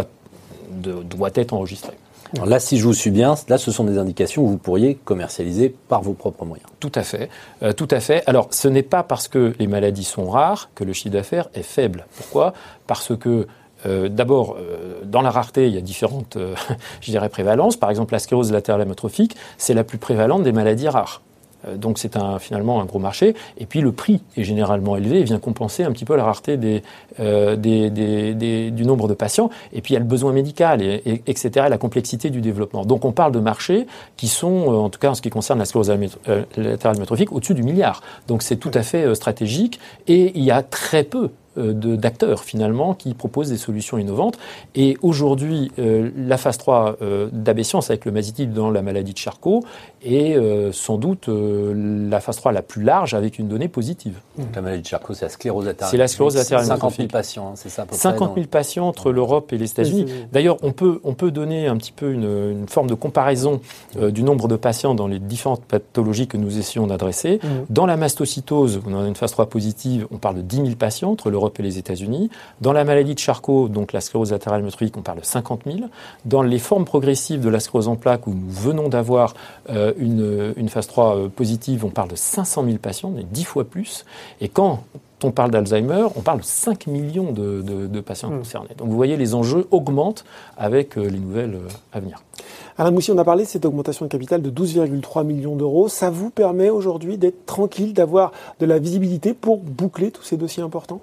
doit 0.70 1.30
être 1.34 1.52
enregistré. 1.52 1.92
Là, 2.34 2.58
si 2.60 2.78
je 2.78 2.84
vous 2.84 2.94
suis 2.94 3.10
bien, 3.10 3.34
là, 3.48 3.58
ce 3.58 3.70
sont 3.70 3.84
des 3.84 3.98
indications 3.98 4.42
que 4.44 4.48
vous 4.48 4.56
pourriez 4.56 4.94
commercialiser 4.94 5.74
par 5.88 6.02
vos 6.02 6.14
propres 6.14 6.46
moyens. 6.46 6.68
Tout 6.80 6.92
à 6.94 7.02
fait, 7.02 7.28
euh, 7.62 7.72
tout 7.72 7.88
à 7.90 8.00
fait. 8.00 8.22
Alors, 8.26 8.48
ce 8.50 8.68
n'est 8.68 8.82
pas 8.82 9.02
parce 9.02 9.28
que 9.28 9.54
les 9.58 9.66
maladies 9.66 10.04
sont 10.04 10.30
rares 10.30 10.70
que 10.74 10.82
le 10.82 10.94
chiffre 10.94 11.12
d'affaires 11.12 11.48
est 11.54 11.62
faible. 11.62 12.06
Pourquoi? 12.16 12.54
Parce 12.86 13.14
que 13.16 13.46
euh, 13.84 14.08
D'abord, 14.08 14.56
euh, 14.58 15.00
dans 15.04 15.22
la 15.22 15.30
rareté, 15.30 15.66
il 15.66 15.74
y 15.74 15.78
a 15.78 15.82
différentes, 15.82 16.38
je 17.00 17.18
prévalences. 17.28 17.76
Par 17.76 17.90
exemple, 17.90 18.14
la 18.14 18.18
sclérose 18.18 18.50
latérale 18.50 18.80
amyotrophique, 18.80 19.36
c'est 19.58 19.74
la 19.74 19.84
plus 19.84 19.98
prévalente 19.98 20.42
des 20.42 20.52
maladies 20.52 20.88
rares. 20.88 21.20
Euh, 21.66 21.76
donc 21.76 21.98
c'est 21.98 22.16
un, 22.16 22.38
finalement 22.38 22.80
un 22.80 22.84
gros 22.84 22.98
marché. 22.98 23.34
Et 23.58 23.66
puis 23.66 23.80
le 23.80 23.92
prix 23.92 24.22
est 24.36 24.44
généralement 24.44 24.96
élevé 24.96 25.20
et 25.20 25.24
vient 25.24 25.38
compenser 25.38 25.84
un 25.84 25.92
petit 25.92 26.04
peu 26.04 26.16
la 26.16 26.24
rareté 26.24 26.56
des, 26.56 26.82
euh, 27.20 27.56
des, 27.56 27.90
des, 27.90 28.70
du 28.70 28.84
nombre 28.84 29.08
de 29.08 29.14
patients. 29.14 29.50
Et 29.72 29.80
puis 29.80 29.92
il 29.92 29.94
y 29.94 29.96
a 29.96 30.00
le 30.00 30.06
besoin 30.06 30.32
médical, 30.32 30.82
et, 30.82 31.02
et, 31.06 31.22
etc., 31.26 31.66
et 31.66 31.70
la 31.70 31.78
complexité 31.78 32.30
du 32.30 32.40
développement. 32.40 32.84
Donc 32.84 33.04
on 33.04 33.12
parle 33.12 33.32
de 33.32 33.40
marchés 33.40 33.86
qui 34.16 34.28
sont, 34.28 34.72
euh, 34.72 34.76
en 34.76 34.90
tout 34.90 34.98
cas 34.98 35.10
en 35.10 35.14
ce 35.14 35.22
qui 35.22 35.30
concerne 35.30 35.58
la 35.58 35.64
sclérose 35.64 35.90
latérale 36.56 36.96
amyotrophique, 36.96 37.32
au-dessus 37.32 37.54
du 37.54 37.62
milliard. 37.62 38.02
Donc 38.28 38.42
c'est 38.42 38.56
tout 38.56 38.70
à 38.74 38.82
fait 38.82 39.14
stratégique 39.14 39.80
et 40.06 40.32
il 40.34 40.44
y 40.44 40.50
a 40.50 40.62
très 40.62 41.04
peu 41.04 41.30
euh, 41.58 41.74
d'acteurs 41.74 42.44
finalement 42.44 42.94
qui 42.94 43.12
proposent 43.12 43.50
des 43.50 43.58
solutions 43.58 43.98
innovantes. 43.98 44.38
Et 44.74 44.96
aujourd'hui, 45.02 45.70
euh, 45.78 46.10
la 46.16 46.38
phase 46.38 46.56
3 46.56 46.96
euh, 47.02 47.28
avec 47.88 48.06
le 48.06 48.12
masitinib 48.12 48.54
dans 48.54 48.70
la 48.70 48.80
maladie 48.80 49.12
de 49.12 49.18
Charcot 49.18 49.62
et 50.04 50.34
euh, 50.34 50.72
sans 50.72 50.98
doute 50.98 51.28
euh, 51.28 52.08
la 52.10 52.20
phase 52.20 52.36
3 52.36 52.52
la 52.52 52.62
plus 52.62 52.82
large 52.82 53.14
avec 53.14 53.38
une 53.38 53.48
donnée 53.48 53.68
positive. 53.68 54.18
Donc, 54.36 54.54
la 54.54 54.62
maladie 54.62 54.82
de 54.82 54.86
Charcot, 54.86 55.14
c'est 55.14 55.26
la 55.26 55.28
sclérose 55.28 55.66
latérale. 55.66 55.90
C'est 55.90 55.96
la 55.96 56.08
sclérose 56.08 56.36
latérale 56.36 56.66
50 56.66 56.94
000 56.94 57.08
patients, 57.08 57.48
hein, 57.48 57.52
c'est 57.54 57.68
ça 57.68 57.82
à 57.82 57.86
peu 57.86 57.94
50 57.94 58.18
000 58.18 58.32
près, 58.32 58.42
patients 58.46 58.88
entre 58.88 59.12
l'Europe 59.12 59.52
et 59.52 59.58
les 59.58 59.70
États-Unis. 59.70 60.06
D'ailleurs, 60.32 60.56
on 60.62 60.72
peut, 60.72 61.00
on 61.04 61.14
peut 61.14 61.30
donner 61.30 61.66
un 61.66 61.76
petit 61.76 61.92
peu 61.92 62.12
une, 62.12 62.50
une 62.50 62.68
forme 62.68 62.88
de 62.88 62.94
comparaison 62.94 63.60
euh, 63.96 64.10
du 64.10 64.22
nombre 64.22 64.48
de 64.48 64.56
patients 64.56 64.94
dans 64.94 65.06
les 65.06 65.18
différentes 65.18 65.64
pathologies 65.64 66.26
que 66.26 66.36
nous 66.36 66.58
essayons 66.58 66.86
d'adresser. 66.86 67.40
Dans 67.70 67.86
la 67.86 67.96
mastocytose, 67.96 68.80
on 68.86 68.98
a 68.98 69.06
une 69.06 69.14
phase 69.14 69.32
3 69.32 69.46
positive, 69.46 70.06
on 70.10 70.18
parle 70.18 70.36
de 70.36 70.42
10 70.42 70.56
000 70.56 70.68
patients 70.76 71.10
entre 71.10 71.30
l'Europe 71.30 71.58
et 71.60 71.62
les 71.62 71.78
États-Unis. 71.78 72.30
Dans 72.60 72.72
la 72.72 72.84
maladie 72.84 73.14
de 73.14 73.18
Charcot, 73.18 73.68
donc 73.68 73.92
la 73.92 74.00
sclérose 74.00 74.32
latérale 74.32 74.60
amyotrophique, 74.60 74.96
on 74.96 75.02
parle 75.02 75.20
de 75.20 75.24
50 75.24 75.62
000. 75.66 75.78
Dans 76.24 76.42
les 76.42 76.58
formes 76.58 76.84
progressives 76.84 77.40
de 77.40 77.48
la 77.48 77.60
sclérose 77.60 77.88
en 77.88 77.96
plaques, 77.96 78.26
où 78.26 78.34
nous 78.34 78.50
venons 78.50 78.88
d'avoir 78.88 79.34
euh, 79.70 79.91
une, 79.96 80.68
phase 80.68 80.86
3 80.86 81.16
euh, 81.16 81.28
positive, 81.28 81.84
on 81.84 81.90
parle 81.90 82.10
de 82.10 82.16
500 82.16 82.64
000 82.64 82.78
patients, 82.78 83.10
mais 83.10 83.24
10 83.24 83.44
fois 83.44 83.64
plus. 83.64 84.04
Et 84.40 84.48
quand 84.48 84.84
on 85.24 85.30
parle 85.30 85.50
d'Alzheimer, 85.50 86.06
on 86.16 86.20
parle 86.20 86.40
de 86.40 86.44
5 86.44 86.86
millions 86.86 87.32
de, 87.32 87.62
de- 87.62 87.86
de 87.86 88.00
patients 88.00 88.30
Mm. 88.30 88.38
concernés. 88.38 88.70
Donc 88.76 88.88
vous 88.88 88.96
voyez, 88.96 89.16
les 89.16 89.34
enjeux 89.34 89.66
augmentent 89.70 90.24
avec 90.56 90.96
euh, 90.98 91.08
les 91.08 91.18
nouvelles 91.18 91.54
euh, 91.54 91.68
à 91.92 92.00
venir. 92.00 92.22
Alain 92.78 92.90
Moussy, 92.90 93.12
on 93.12 93.18
a 93.18 93.24
parlé 93.24 93.44
de 93.44 93.48
cette 93.48 93.66
augmentation 93.66 94.06
de 94.06 94.10
capital 94.10 94.40
de 94.40 94.50
12,3 94.50 95.24
millions 95.24 95.54
d'euros. 95.56 95.88
Ça 95.88 96.08
vous 96.10 96.30
permet 96.30 96.70
aujourd'hui 96.70 97.18
d'être 97.18 97.44
tranquille, 97.44 97.92
d'avoir 97.92 98.32
de 98.60 98.66
la 98.66 98.78
visibilité 98.78 99.34
pour 99.34 99.58
boucler 99.58 100.10
tous 100.10 100.22
ces 100.22 100.38
dossiers 100.38 100.62
importants? 100.62 101.00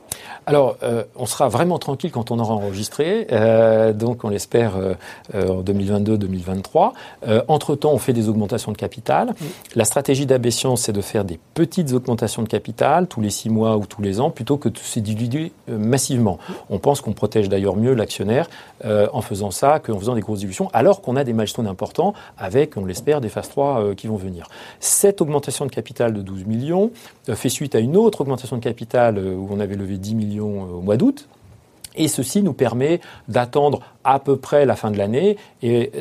Alors, 0.47 0.77
euh, 0.81 1.03
on 1.15 1.27
sera 1.27 1.47
vraiment 1.47 1.77
tranquille 1.77 2.11
quand 2.11 2.31
on 2.31 2.39
aura 2.39 2.55
enregistré, 2.55 3.27
euh, 3.31 3.93
donc 3.93 4.23
on 4.23 4.29
l'espère 4.29 4.77
euh, 4.77 4.95
en 5.35 5.61
2022-2023. 5.61 6.93
Euh, 7.27 7.43
Entre-temps, 7.47 7.91
on 7.93 7.99
fait 7.99 8.13
des 8.13 8.29
augmentations 8.29 8.71
de 8.71 8.77
capital. 8.77 9.35
La 9.75 9.85
stratégie 9.85 10.25
d'Abessiance, 10.25 10.81
c'est 10.81 10.91
de 10.91 11.01
faire 11.01 11.23
des 11.23 11.39
petites 11.53 11.93
augmentations 11.93 12.41
de 12.41 12.47
capital 12.47 13.05
tous 13.07 13.21
les 13.21 13.29
six 13.29 13.49
mois 13.49 13.77
ou 13.77 13.85
tous 13.85 14.01
les 14.01 14.08
plutôt 14.33 14.57
que 14.57 14.69
de 14.69 14.77
se 14.77 14.99
diluer 14.99 15.51
euh, 15.69 15.77
massivement. 15.77 16.39
On 16.69 16.79
pense 16.79 17.01
qu'on 17.01 17.13
protège 17.13 17.49
d'ailleurs 17.49 17.75
mieux 17.75 17.93
l'actionnaire 17.93 18.49
euh, 18.85 19.07
en 19.13 19.21
faisant 19.21 19.51
ça 19.51 19.79
qu'en 19.79 19.99
faisant 19.99 20.15
des 20.15 20.21
grosses 20.21 20.39
dilutions, 20.39 20.69
alors 20.73 21.01
qu'on 21.01 21.15
a 21.15 21.23
des 21.23 21.33
milestones 21.33 21.67
importants 21.67 22.13
avec, 22.37 22.77
on 22.77 22.85
l'espère, 22.85 23.21
des 23.21 23.29
phases 23.29 23.49
3 23.49 23.81
euh, 23.81 23.95
qui 23.95 24.07
vont 24.07 24.17
venir. 24.17 24.47
Cette 24.79 25.21
augmentation 25.21 25.65
de 25.65 25.71
capital 25.71 26.13
de 26.13 26.21
12 26.21 26.45
millions 26.45 26.91
fait 27.27 27.49
suite 27.49 27.75
à 27.75 27.79
une 27.79 27.95
autre 27.95 28.21
augmentation 28.21 28.57
de 28.57 28.63
capital 28.63 29.19
où 29.19 29.47
on 29.51 29.59
avait 29.59 29.75
levé 29.75 29.97
10 29.97 30.15
millions 30.15 30.63
au 30.63 30.81
mois 30.81 30.97
d'août. 30.97 31.27
Et 31.95 32.07
ceci 32.07 32.41
nous 32.41 32.53
permet 32.53 33.01
d'attendre 33.27 33.81
à 34.03 34.19
peu 34.19 34.37
près 34.37 34.65
la 34.65 34.75
fin 34.75 34.91
de 34.91 34.97
l'année. 34.97 35.37
Et, 35.61 35.91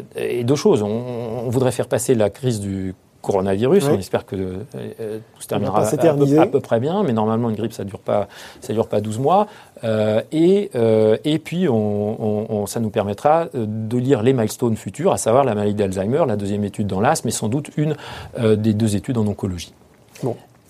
deux 0.45 0.55
choses. 0.55 0.83
On 0.83 1.49
voudrait 1.49 1.73
faire 1.73 1.89
passer 1.89 2.15
la 2.15 2.31
crise 2.31 2.61
du 2.61 2.95
coronavirus. 3.23 3.85
Oui. 3.85 3.91
On 3.95 3.99
espère 3.99 4.25
que 4.27 4.37
euh, 4.37 4.53
euh, 5.01 5.19
tout 5.35 5.43
se 5.43 5.47
terminera 5.49 5.81
pas 5.81 5.87
à, 5.87 5.91
peu, 5.91 5.97
s'éterniser. 5.97 6.39
à 6.39 6.47
peu 6.47 6.61
près 6.61 6.81
bien. 6.81 7.03
Mais 7.03 7.13
normalement, 7.13 7.51
une 7.51 7.57
grippe, 7.57 7.73
ça 7.73 7.85
dure 7.85 7.99
pas, 7.99 8.29
ça 8.61 8.73
dure 8.73 8.87
pas 8.89 9.01
12 9.01 9.19
mois. 9.19 9.47
Euh, 9.85 10.23
et, 10.33 10.71
euh, 10.75 11.17
et 11.25 11.39
puis, 11.39 11.69
on, 11.69 11.75
on- 11.75 12.47
on- 12.49 12.67
ça 12.67 12.81
nous 12.81 12.91
permettra 12.91 13.47
de 13.55 13.97
lire 13.99 14.23
les 14.23 14.33
milestones 14.33 14.77
futurs, 14.77 15.13
à 15.13 15.17
savoir 15.19 15.45
la 15.45 15.55
maladie 15.55 15.75
d'Alzheimer, 15.75 16.25
la 16.27 16.37
deuxième 16.37 16.65
étude 16.65 16.87
dans 16.87 17.01
l'asthme, 17.01 17.29
mais 17.29 17.33
sans 17.33 17.49
doute 17.49 17.71
une 17.77 17.97
euh, 18.39 18.57
des 18.57 18.75
deux 18.75 18.97
études 18.97 19.19
en 19.19 19.27
oncologie. 19.27 19.73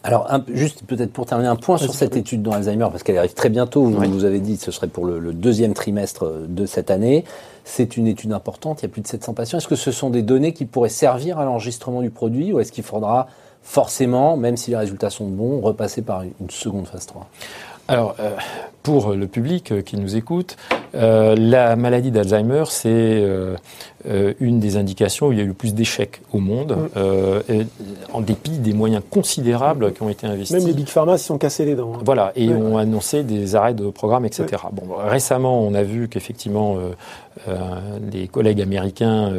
Alors, 0.05 0.33
un- 0.33 0.45
juste 0.55 0.85
peut-être 0.87 1.13
pour 1.13 1.27
terminer, 1.27 1.49
un 1.49 1.57
point 1.57 1.77
sur 1.77 1.93
cette 1.93 2.17
étude 2.17 2.41
dans 2.43 2.53
Alzheimer, 2.53 2.87
parce 2.91 3.03
qu'elle 3.03 3.19
arrive 3.19 3.35
très 3.35 3.49
bientôt. 3.51 3.83
Vous 3.85 3.99
Oui. 3.99 4.09
nous 4.09 4.25
avez 4.25 4.39
dit 4.39 4.57
que 4.57 4.63
ce 4.63 4.71
serait 4.71 4.87
pour 4.87 5.05
le, 5.05 5.19
le 5.19 5.33
deuxième 5.33 5.75
trimestre 5.75 6.25
de 6.49 6.67
cette 6.67 6.91
année. 6.93 7.25
C'est 7.71 7.99
une 7.99 8.07
étude 8.07 8.33
importante, 8.33 8.81
il 8.81 8.87
y 8.87 8.87
a 8.87 8.89
plus 8.89 9.03
de 9.03 9.07
700 9.07 9.35
patients. 9.35 9.59
Est-ce 9.59 9.69
que 9.69 9.77
ce 9.77 9.93
sont 9.93 10.09
des 10.09 10.23
données 10.23 10.55
qui 10.55 10.65
pourraient 10.65 10.89
servir 10.89 11.39
à 11.39 11.45
l'enregistrement 11.45 12.01
du 12.01 12.09
produit 12.09 12.51
ou 12.51 12.61
est-ce 12.61 12.73
qu'il 12.73 12.83
faudra 12.83 13.29
forcément, 13.63 14.39
même 14.39 14.57
si 14.57 14.71
les 14.71 14.79
résultats 14.79 15.11
sont 15.11 15.29
bons, 15.29 15.61
repasser 15.61 16.01
par 16.01 16.23
une 16.23 16.49
seconde 16.49 16.89
phase 16.89 17.05
3 17.05 17.29
Alors, 17.87 18.17
euh, 18.21 18.31
pour 18.83 19.13
le 19.13 19.27
public 19.27 19.71
euh, 19.71 19.83
qui 19.83 19.99
nous 19.99 20.17
écoute, 20.17 20.57
euh, 20.95 21.35
la 21.37 21.77
maladie 21.77 22.11
d'Alzheimer, 22.11 22.65
c'est 22.69 22.89
euh, 22.89 23.57
euh, 24.09 24.33
une 24.41 24.61
des 24.61 24.77
indications 24.77 25.29
où 25.29 25.33
il 25.33 25.39
y 25.39 25.41
a 25.41 25.45
eu 25.45 25.49
le 25.49 25.55
plus 25.55 25.75
d'échecs 25.75 26.21
au 26.33 26.39
monde, 26.39 26.73
Mm. 26.73 26.89
euh, 26.97 27.41
et, 27.49 27.67
en 28.13 28.21
dépit 28.21 28.59
des 28.59 28.73
moyens 28.73 29.03
considérables 29.11 29.93
qui 29.93 30.03
ont 30.03 30.09
été 30.09 30.27
investis. 30.27 30.57
Même 30.57 30.67
les 30.67 30.73
big 30.73 30.87
pharma 30.89 31.19
s'y 31.19 31.25
sont 31.25 31.39
cassés 31.39 31.65
les 31.65 31.75
dents. 31.75 31.93
hein. 31.95 32.01
Voilà, 32.05 32.33
et 32.37 32.49
ont 32.51 32.79
annoncé 32.79 33.23
des 33.23 33.55
arrêts 33.57 33.75
de 33.75 33.91
programme, 33.91 34.25
etc. 34.25 34.47
Bon, 34.73 34.85
récemment, 35.07 35.61
on 35.63 35.75
a 35.75 35.83
vu 35.83 36.09
qu'effectivement, 36.09 36.77
euh, 36.77 36.91
euh, 37.49 37.59
les 38.13 38.27
collègues 38.29 38.61
américains, 38.61 39.33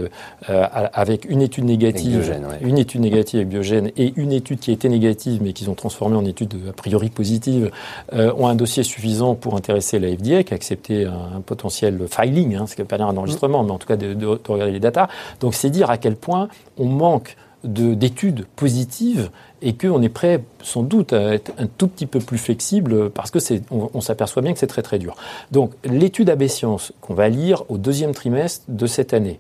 avec 0.48 1.26
une 1.30 1.42
étude 1.42 1.66
négative, 1.66 2.16
Avec 2.16 2.26
Biogène, 2.26 2.46
ouais. 2.46 2.58
une 2.70 2.78
étude 2.78 3.02
négative 3.02 3.40
avec 3.40 3.50
Biogène 3.50 3.92
et 3.98 4.14
une 4.16 4.32
étude 4.32 4.60
qui 4.60 4.72
était 4.72 4.90
négative, 4.90 5.42
mais 5.44 5.54
qu'ils 5.54 5.70
ont 5.70 5.74
transformée 5.76 6.16
en 6.16 6.26
étude 6.26 6.54
a 6.70 6.74
priori 6.74 7.10
positive, 7.10 7.72
euh, 8.14 8.32
ont 8.38 8.48
un 8.48 8.56
dossier 8.56 8.84
suffisant 8.84 9.36
pour 9.36 9.56
intéresser 9.56 10.00
la 10.00 10.10
FDA, 10.10 10.44
qui 10.44 10.54
a 10.54 10.56
accepté 10.56 11.06
un, 11.06 11.39
potentiel 11.42 12.06
filing, 12.10 12.56
hein, 12.56 12.68
ce 12.68 12.76
qui 12.76 12.82
veut 12.82 12.88
pas 12.88 12.98
un 12.98 13.18
enregistrement, 13.18 13.64
mais 13.64 13.72
en 13.72 13.78
tout 13.78 13.88
cas 13.88 13.96
de, 13.98 14.14
de- 14.14 14.16
de 14.16 14.52
regarder 14.52 14.72
les 14.74 14.80
datas. 14.80 15.08
Donc, 15.40 15.54
c'est 15.54 15.70
dire 15.70 15.90
à 15.90 15.98
quel 15.98 16.16
point 16.16 16.48
on 16.78 16.86
manque 16.86 17.36
de- 17.64 17.94
d'études 17.94 18.46
positives 18.56 19.30
et 19.62 19.74
qu'on 19.76 20.02
est 20.02 20.08
prêt 20.10 20.42
sans 20.64 20.84
doute 20.84 21.12
à 21.12 21.34
être 21.34 21.52
un 21.58 21.68
tout 21.68 21.88
petit 21.90 22.06
peu 22.06 22.20
plus 22.20 22.38
flexible 22.38 23.10
parce 23.10 23.32
que 23.32 23.40
c'est, 23.40 23.62
on, 23.72 24.00
s'aperçoit 24.00 24.42
bien 24.42 24.54
que 24.54 24.60
c'est 24.60 24.68
très 24.68 24.82
très 24.82 25.00
dur. 25.00 25.16
Donc 25.52 25.74
l'étude 25.84 26.30
AB 26.30 26.44
qu'on 27.02 27.14
va 27.14 27.28
lire 27.28 27.64
au 27.68 27.78
deuxième 27.78 28.14
trimestre 28.14 28.64
de 28.70 28.88
cette 28.88 29.14
année, 29.14 29.40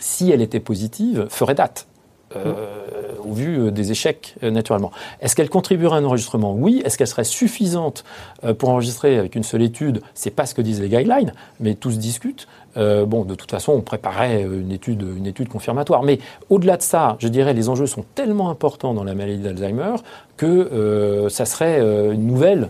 si 0.00 0.32
elle 0.32 0.42
était 0.42 0.58
positive, 0.60 1.26
ferait 1.30 1.54
date. 1.54 1.86
euh, 2.34 3.05
au 3.26 3.32
vu 3.32 3.58
euh, 3.58 3.70
des 3.70 3.90
échecs 3.90 4.34
euh, 4.42 4.50
naturellement. 4.50 4.90
Est-ce 5.20 5.36
qu'elle 5.36 5.50
contribuerait 5.50 5.96
à 5.96 5.98
un 5.98 6.04
enregistrement? 6.04 6.54
Oui. 6.54 6.82
Est-ce 6.84 6.96
qu'elle 6.96 7.06
serait 7.06 7.24
suffisante 7.24 8.04
euh, 8.44 8.54
pour 8.54 8.68
enregistrer 8.70 9.18
avec 9.18 9.34
une 9.34 9.42
seule 9.42 9.62
étude? 9.62 10.02
C'est 10.14 10.30
pas 10.30 10.46
ce 10.46 10.54
que 10.54 10.62
disent 10.62 10.80
les 10.80 10.88
guidelines, 10.88 11.32
mais 11.60 11.74
tous 11.74 11.98
discutent. 11.98 12.46
Euh, 12.76 13.06
bon, 13.06 13.24
de 13.24 13.34
toute 13.34 13.50
façon, 13.50 13.72
on 13.72 13.80
préparait 13.80 14.42
une 14.42 14.70
étude, 14.70 15.02
une 15.16 15.26
étude 15.26 15.48
confirmatoire. 15.48 16.02
Mais 16.02 16.18
au-delà 16.50 16.76
de 16.76 16.82
ça, 16.82 17.16
je 17.18 17.28
dirais, 17.28 17.54
les 17.54 17.68
enjeux 17.68 17.86
sont 17.86 18.04
tellement 18.14 18.50
importants 18.50 18.94
dans 18.94 19.04
la 19.04 19.14
maladie 19.14 19.38
d'Alzheimer 19.38 19.96
que 20.36 20.46
euh, 20.46 21.28
ça 21.28 21.46
serait 21.46 21.80
une 21.80 22.26
nouvelle 22.26 22.68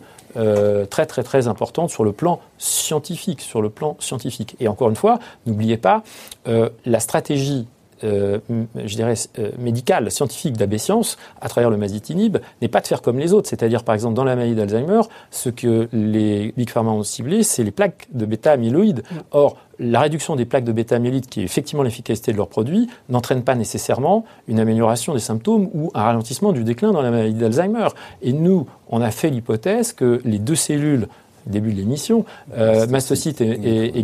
très 0.90 1.06
très 1.06 1.22
très 1.22 1.48
importante 1.48 1.88
sur 1.88 2.04
le 2.04 2.12
plan 2.12 2.40
scientifique, 2.58 3.40
sur 3.40 3.62
le 3.62 3.70
plan 3.70 3.96
scientifique. 4.00 4.54
Et 4.60 4.68
encore 4.68 4.90
une 4.90 4.96
fois, 4.96 5.18
n'oubliez 5.46 5.78
pas 5.78 6.02
la 6.44 7.00
stratégie. 7.00 7.66
Euh, 8.04 8.38
je 8.76 8.94
dirais 8.94 9.14
euh, 9.38 9.50
médicale, 9.58 10.10
scientifique 10.10 10.56
d'AB 10.56 10.76
Science, 10.76 11.16
à 11.40 11.48
travers 11.48 11.70
le 11.70 11.76
masitinib, 11.76 12.38
n'est 12.60 12.68
pas 12.68 12.80
de 12.80 12.86
faire 12.86 13.02
comme 13.02 13.18
les 13.18 13.32
autres. 13.32 13.48
C'est-à-dire, 13.48 13.84
par 13.84 13.94
exemple, 13.94 14.14
dans 14.14 14.24
la 14.24 14.36
maladie 14.36 14.54
d'Alzheimer, 14.54 15.02
ce 15.30 15.48
que 15.48 15.88
les 15.92 16.52
big 16.56 16.70
pharma 16.70 16.90
ont 16.90 17.02
ciblé, 17.02 17.42
c'est 17.42 17.64
les 17.64 17.70
plaques 17.70 18.08
de 18.12 18.26
bêta-amyloïdes. 18.26 19.02
Or, 19.30 19.56
la 19.78 20.00
réduction 20.00 20.36
des 20.36 20.44
plaques 20.44 20.64
de 20.64 20.72
bêta-amyloïdes, 20.72 21.26
qui 21.26 21.40
est 21.40 21.44
effectivement 21.44 21.82
l'efficacité 21.82 22.32
de 22.32 22.36
leurs 22.36 22.48
produits, 22.48 22.88
n'entraîne 23.08 23.42
pas 23.42 23.54
nécessairement 23.54 24.24
une 24.48 24.60
amélioration 24.60 25.14
des 25.14 25.20
symptômes 25.20 25.68
ou 25.74 25.90
un 25.94 26.02
ralentissement 26.02 26.52
du 26.52 26.64
déclin 26.64 26.92
dans 26.92 27.02
la 27.02 27.10
maladie 27.10 27.34
d'Alzheimer. 27.34 27.88
Et 28.22 28.32
nous, 28.32 28.66
on 28.88 29.00
a 29.00 29.10
fait 29.10 29.30
l'hypothèse 29.30 29.92
que 29.92 30.20
les 30.24 30.38
deux 30.38 30.54
cellules 30.54 31.08
début 31.46 31.72
de 31.72 31.76
l'émission, 31.76 32.24
euh, 32.56 32.86
mastocytes 32.88 33.40
et, 33.40 33.98
et, 33.98 34.02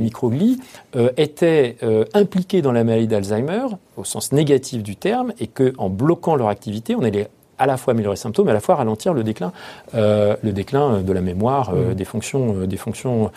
euh, 0.97 1.11
étaient 1.17 1.77
euh, 1.83 2.05
impliqués 2.15 2.63
dans 2.63 2.73
la 2.73 2.85
maladie 2.85 3.07
d'Alzheimer, 3.09 3.67
au 3.97 4.05
sens 4.05 4.33
négatif 4.33 4.83
du 4.83 4.97
terme, 4.97 5.33
et 5.41 5.47
qu'en 5.47 5.89
bloquant 5.89 6.37
leur 6.37 6.49
activité, 6.49 6.95
on 6.95 7.03
allait 7.03 7.29
à 7.59 7.67
la 7.67 7.77
fois 7.77 7.93
améliorer 7.93 8.15
les 8.15 8.21
symptômes, 8.21 8.49
et 8.49 8.51
à 8.51 8.55
la 8.55 8.61
fois 8.61 8.75
ralentir 8.77 9.15
le 9.15 9.23
déclin, 9.23 9.53
euh, 9.95 10.35
le 10.43 10.53
déclin 10.53 11.01
de 11.03 11.13
la 11.13 11.21
mémoire, 11.21 11.73
euh, 11.75 11.95
des 11.95 12.05
fonctions, 12.05 12.67
des 12.67 12.77
fonctions 12.77 13.31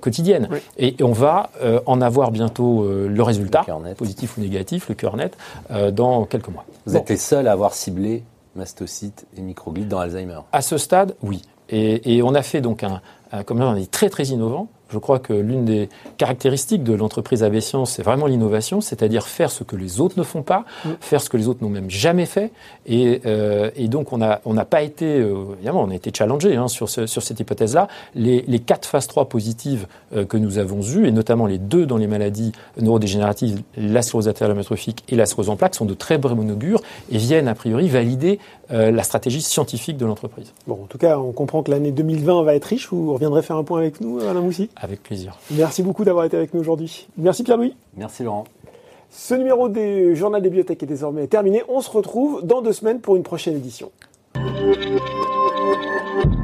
quotidiennes. 0.00 0.48
Oui. 0.50 0.58
Et, 0.78 1.00
et 1.00 1.04
on 1.04 1.12
va 1.12 1.50
euh, 1.62 1.80
en 1.86 2.00
avoir 2.00 2.30
bientôt 2.32 2.82
euh, 2.84 3.08
le 3.08 3.22
résultat, 3.22 3.60
Le 3.60 3.66
cœur 3.66 3.80
net. 3.80 3.96
positif 3.96 4.36
ou 4.36 4.40
négatif, 4.40 4.88
le 4.88 4.94
cœur 4.94 5.16
net, 5.16 5.36
euh, 5.70 5.90
dans 5.90 6.24
quelques 6.24 6.48
mois. 6.48 6.64
Vous 6.86 6.94
Bon. 6.94 6.98
êtes 6.98 7.10
les 7.10 7.16
seuls 7.16 7.46
à 7.46 7.52
avoir 7.52 7.74
ciblé 7.74 8.22
mastocytes 8.56 9.26
et 9.36 9.42
microglies 9.42 9.84
dans 9.84 9.98
Alzheimer. 10.00 10.40
À 10.52 10.60
ce 10.62 10.76
stade, 10.76 11.14
oui. 11.22 11.42
Et, 11.70 12.16
et 12.16 12.22
on 12.22 12.34
a 12.34 12.42
fait 12.42 12.60
donc 12.60 12.82
un, 12.84 13.00
un 13.32 13.42
comme 13.42 13.60
on 13.60 13.76
est 13.76 13.90
très 13.90 14.10
très 14.10 14.24
innovant. 14.24 14.68
Je 14.92 14.98
crois 14.98 15.20
que 15.20 15.32
l'une 15.32 15.64
des 15.64 15.88
caractéristiques 16.16 16.82
de 16.82 16.92
l'entreprise 16.94 17.44
AB 17.44 17.60
Science, 17.60 17.92
c'est 17.92 18.02
vraiment 18.02 18.26
l'innovation, 18.26 18.80
c'est-à-dire 18.80 19.28
faire 19.28 19.52
ce 19.52 19.62
que 19.62 19.76
les 19.76 20.00
autres 20.00 20.18
ne 20.18 20.24
font 20.24 20.42
pas, 20.42 20.64
faire 21.00 21.20
ce 21.22 21.30
que 21.30 21.36
les 21.36 21.46
autres 21.46 21.62
n'ont 21.62 21.68
même 21.70 21.88
jamais 21.88 22.26
fait. 22.26 22.50
Et, 22.86 23.20
euh, 23.24 23.70
et 23.76 23.86
donc 23.86 24.12
on 24.12 24.18
n'a 24.18 24.40
on 24.44 24.52
n'a 24.52 24.64
pas 24.64 24.82
été, 24.82 25.04
euh, 25.20 25.44
évidemment, 25.54 25.84
on 25.84 25.90
a 25.90 25.94
été 25.94 26.10
challengé 26.12 26.56
hein, 26.56 26.66
sur, 26.66 26.88
ce- 26.88 27.06
sur 27.06 27.22
cette 27.22 27.38
hypothèse-là. 27.38 27.86
Les, 28.16 28.42
les 28.48 28.58
quatre 28.58 28.84
phases 28.84 29.06
3 29.06 29.28
positives 29.28 29.86
euh, 30.16 30.24
que 30.24 30.36
nous 30.36 30.58
avons 30.58 30.82
eues, 30.82 31.06
et 31.06 31.12
notamment 31.12 31.46
les 31.46 31.58
deux 31.58 31.86
dans 31.86 31.96
les 31.96 32.08
maladies 32.08 32.50
neurodégénératives, 32.80 33.62
la 33.76 34.02
sclérose 34.02 34.26
latérale 34.26 34.50
amyotrophique 34.52 35.04
et 35.08 35.14
la 35.14 35.24
sclérose 35.26 35.50
en 35.50 35.56
plaques, 35.56 35.76
sont 35.76 35.84
de 35.86 35.94
très 35.94 36.18
bon 36.18 36.50
augure 36.50 36.82
et 37.12 37.18
viennent 37.18 37.46
a 37.46 37.54
priori 37.54 37.88
valider 37.88 38.40
euh, 38.72 38.90
la 38.90 39.02
stratégie 39.02 39.42
scientifique 39.42 39.96
de 39.96 40.06
l'entreprise. 40.06 40.52
Bon, 40.66 40.80
en 40.82 40.86
tout 40.86 40.98
cas, 40.98 41.18
on 41.18 41.32
comprend 41.32 41.62
que 41.62 41.70
l'année 41.70 41.92
2020 41.92 42.42
va 42.42 42.54
être 42.54 42.64
riche. 42.64 42.88
Vous 42.90 43.12
reviendrez 43.12 43.42
faire 43.42 43.56
un 43.56 43.64
point 43.64 43.78
avec 43.78 44.00
nous, 44.00 44.20
Alain 44.20 44.40
Moussy? 44.40 44.70
Avec 44.76 45.02
plaisir. 45.02 45.38
Merci 45.50 45.82
beaucoup 45.82 46.04
d'avoir 46.04 46.24
été 46.24 46.36
avec 46.36 46.54
nous 46.54 46.60
aujourd'hui. 46.60 47.08
Merci 47.16 47.42
Pierre-Louis. 47.42 47.74
Merci 47.96 48.22
Laurent. 48.22 48.44
Ce 49.10 49.34
numéro 49.34 49.68
du 49.68 50.14
Journal 50.14 50.40
des 50.40 50.48
Bibliothèques 50.48 50.82
est 50.82 50.86
désormais 50.86 51.26
terminé. 51.26 51.62
On 51.68 51.80
se 51.80 51.90
retrouve 51.90 52.44
dans 52.44 52.62
deux 52.62 52.72
semaines 52.72 53.00
pour 53.00 53.16
une 53.16 53.24
prochaine 53.24 53.56
édition. 53.56 53.90
Thank 54.60 54.84
you. 56.24 56.39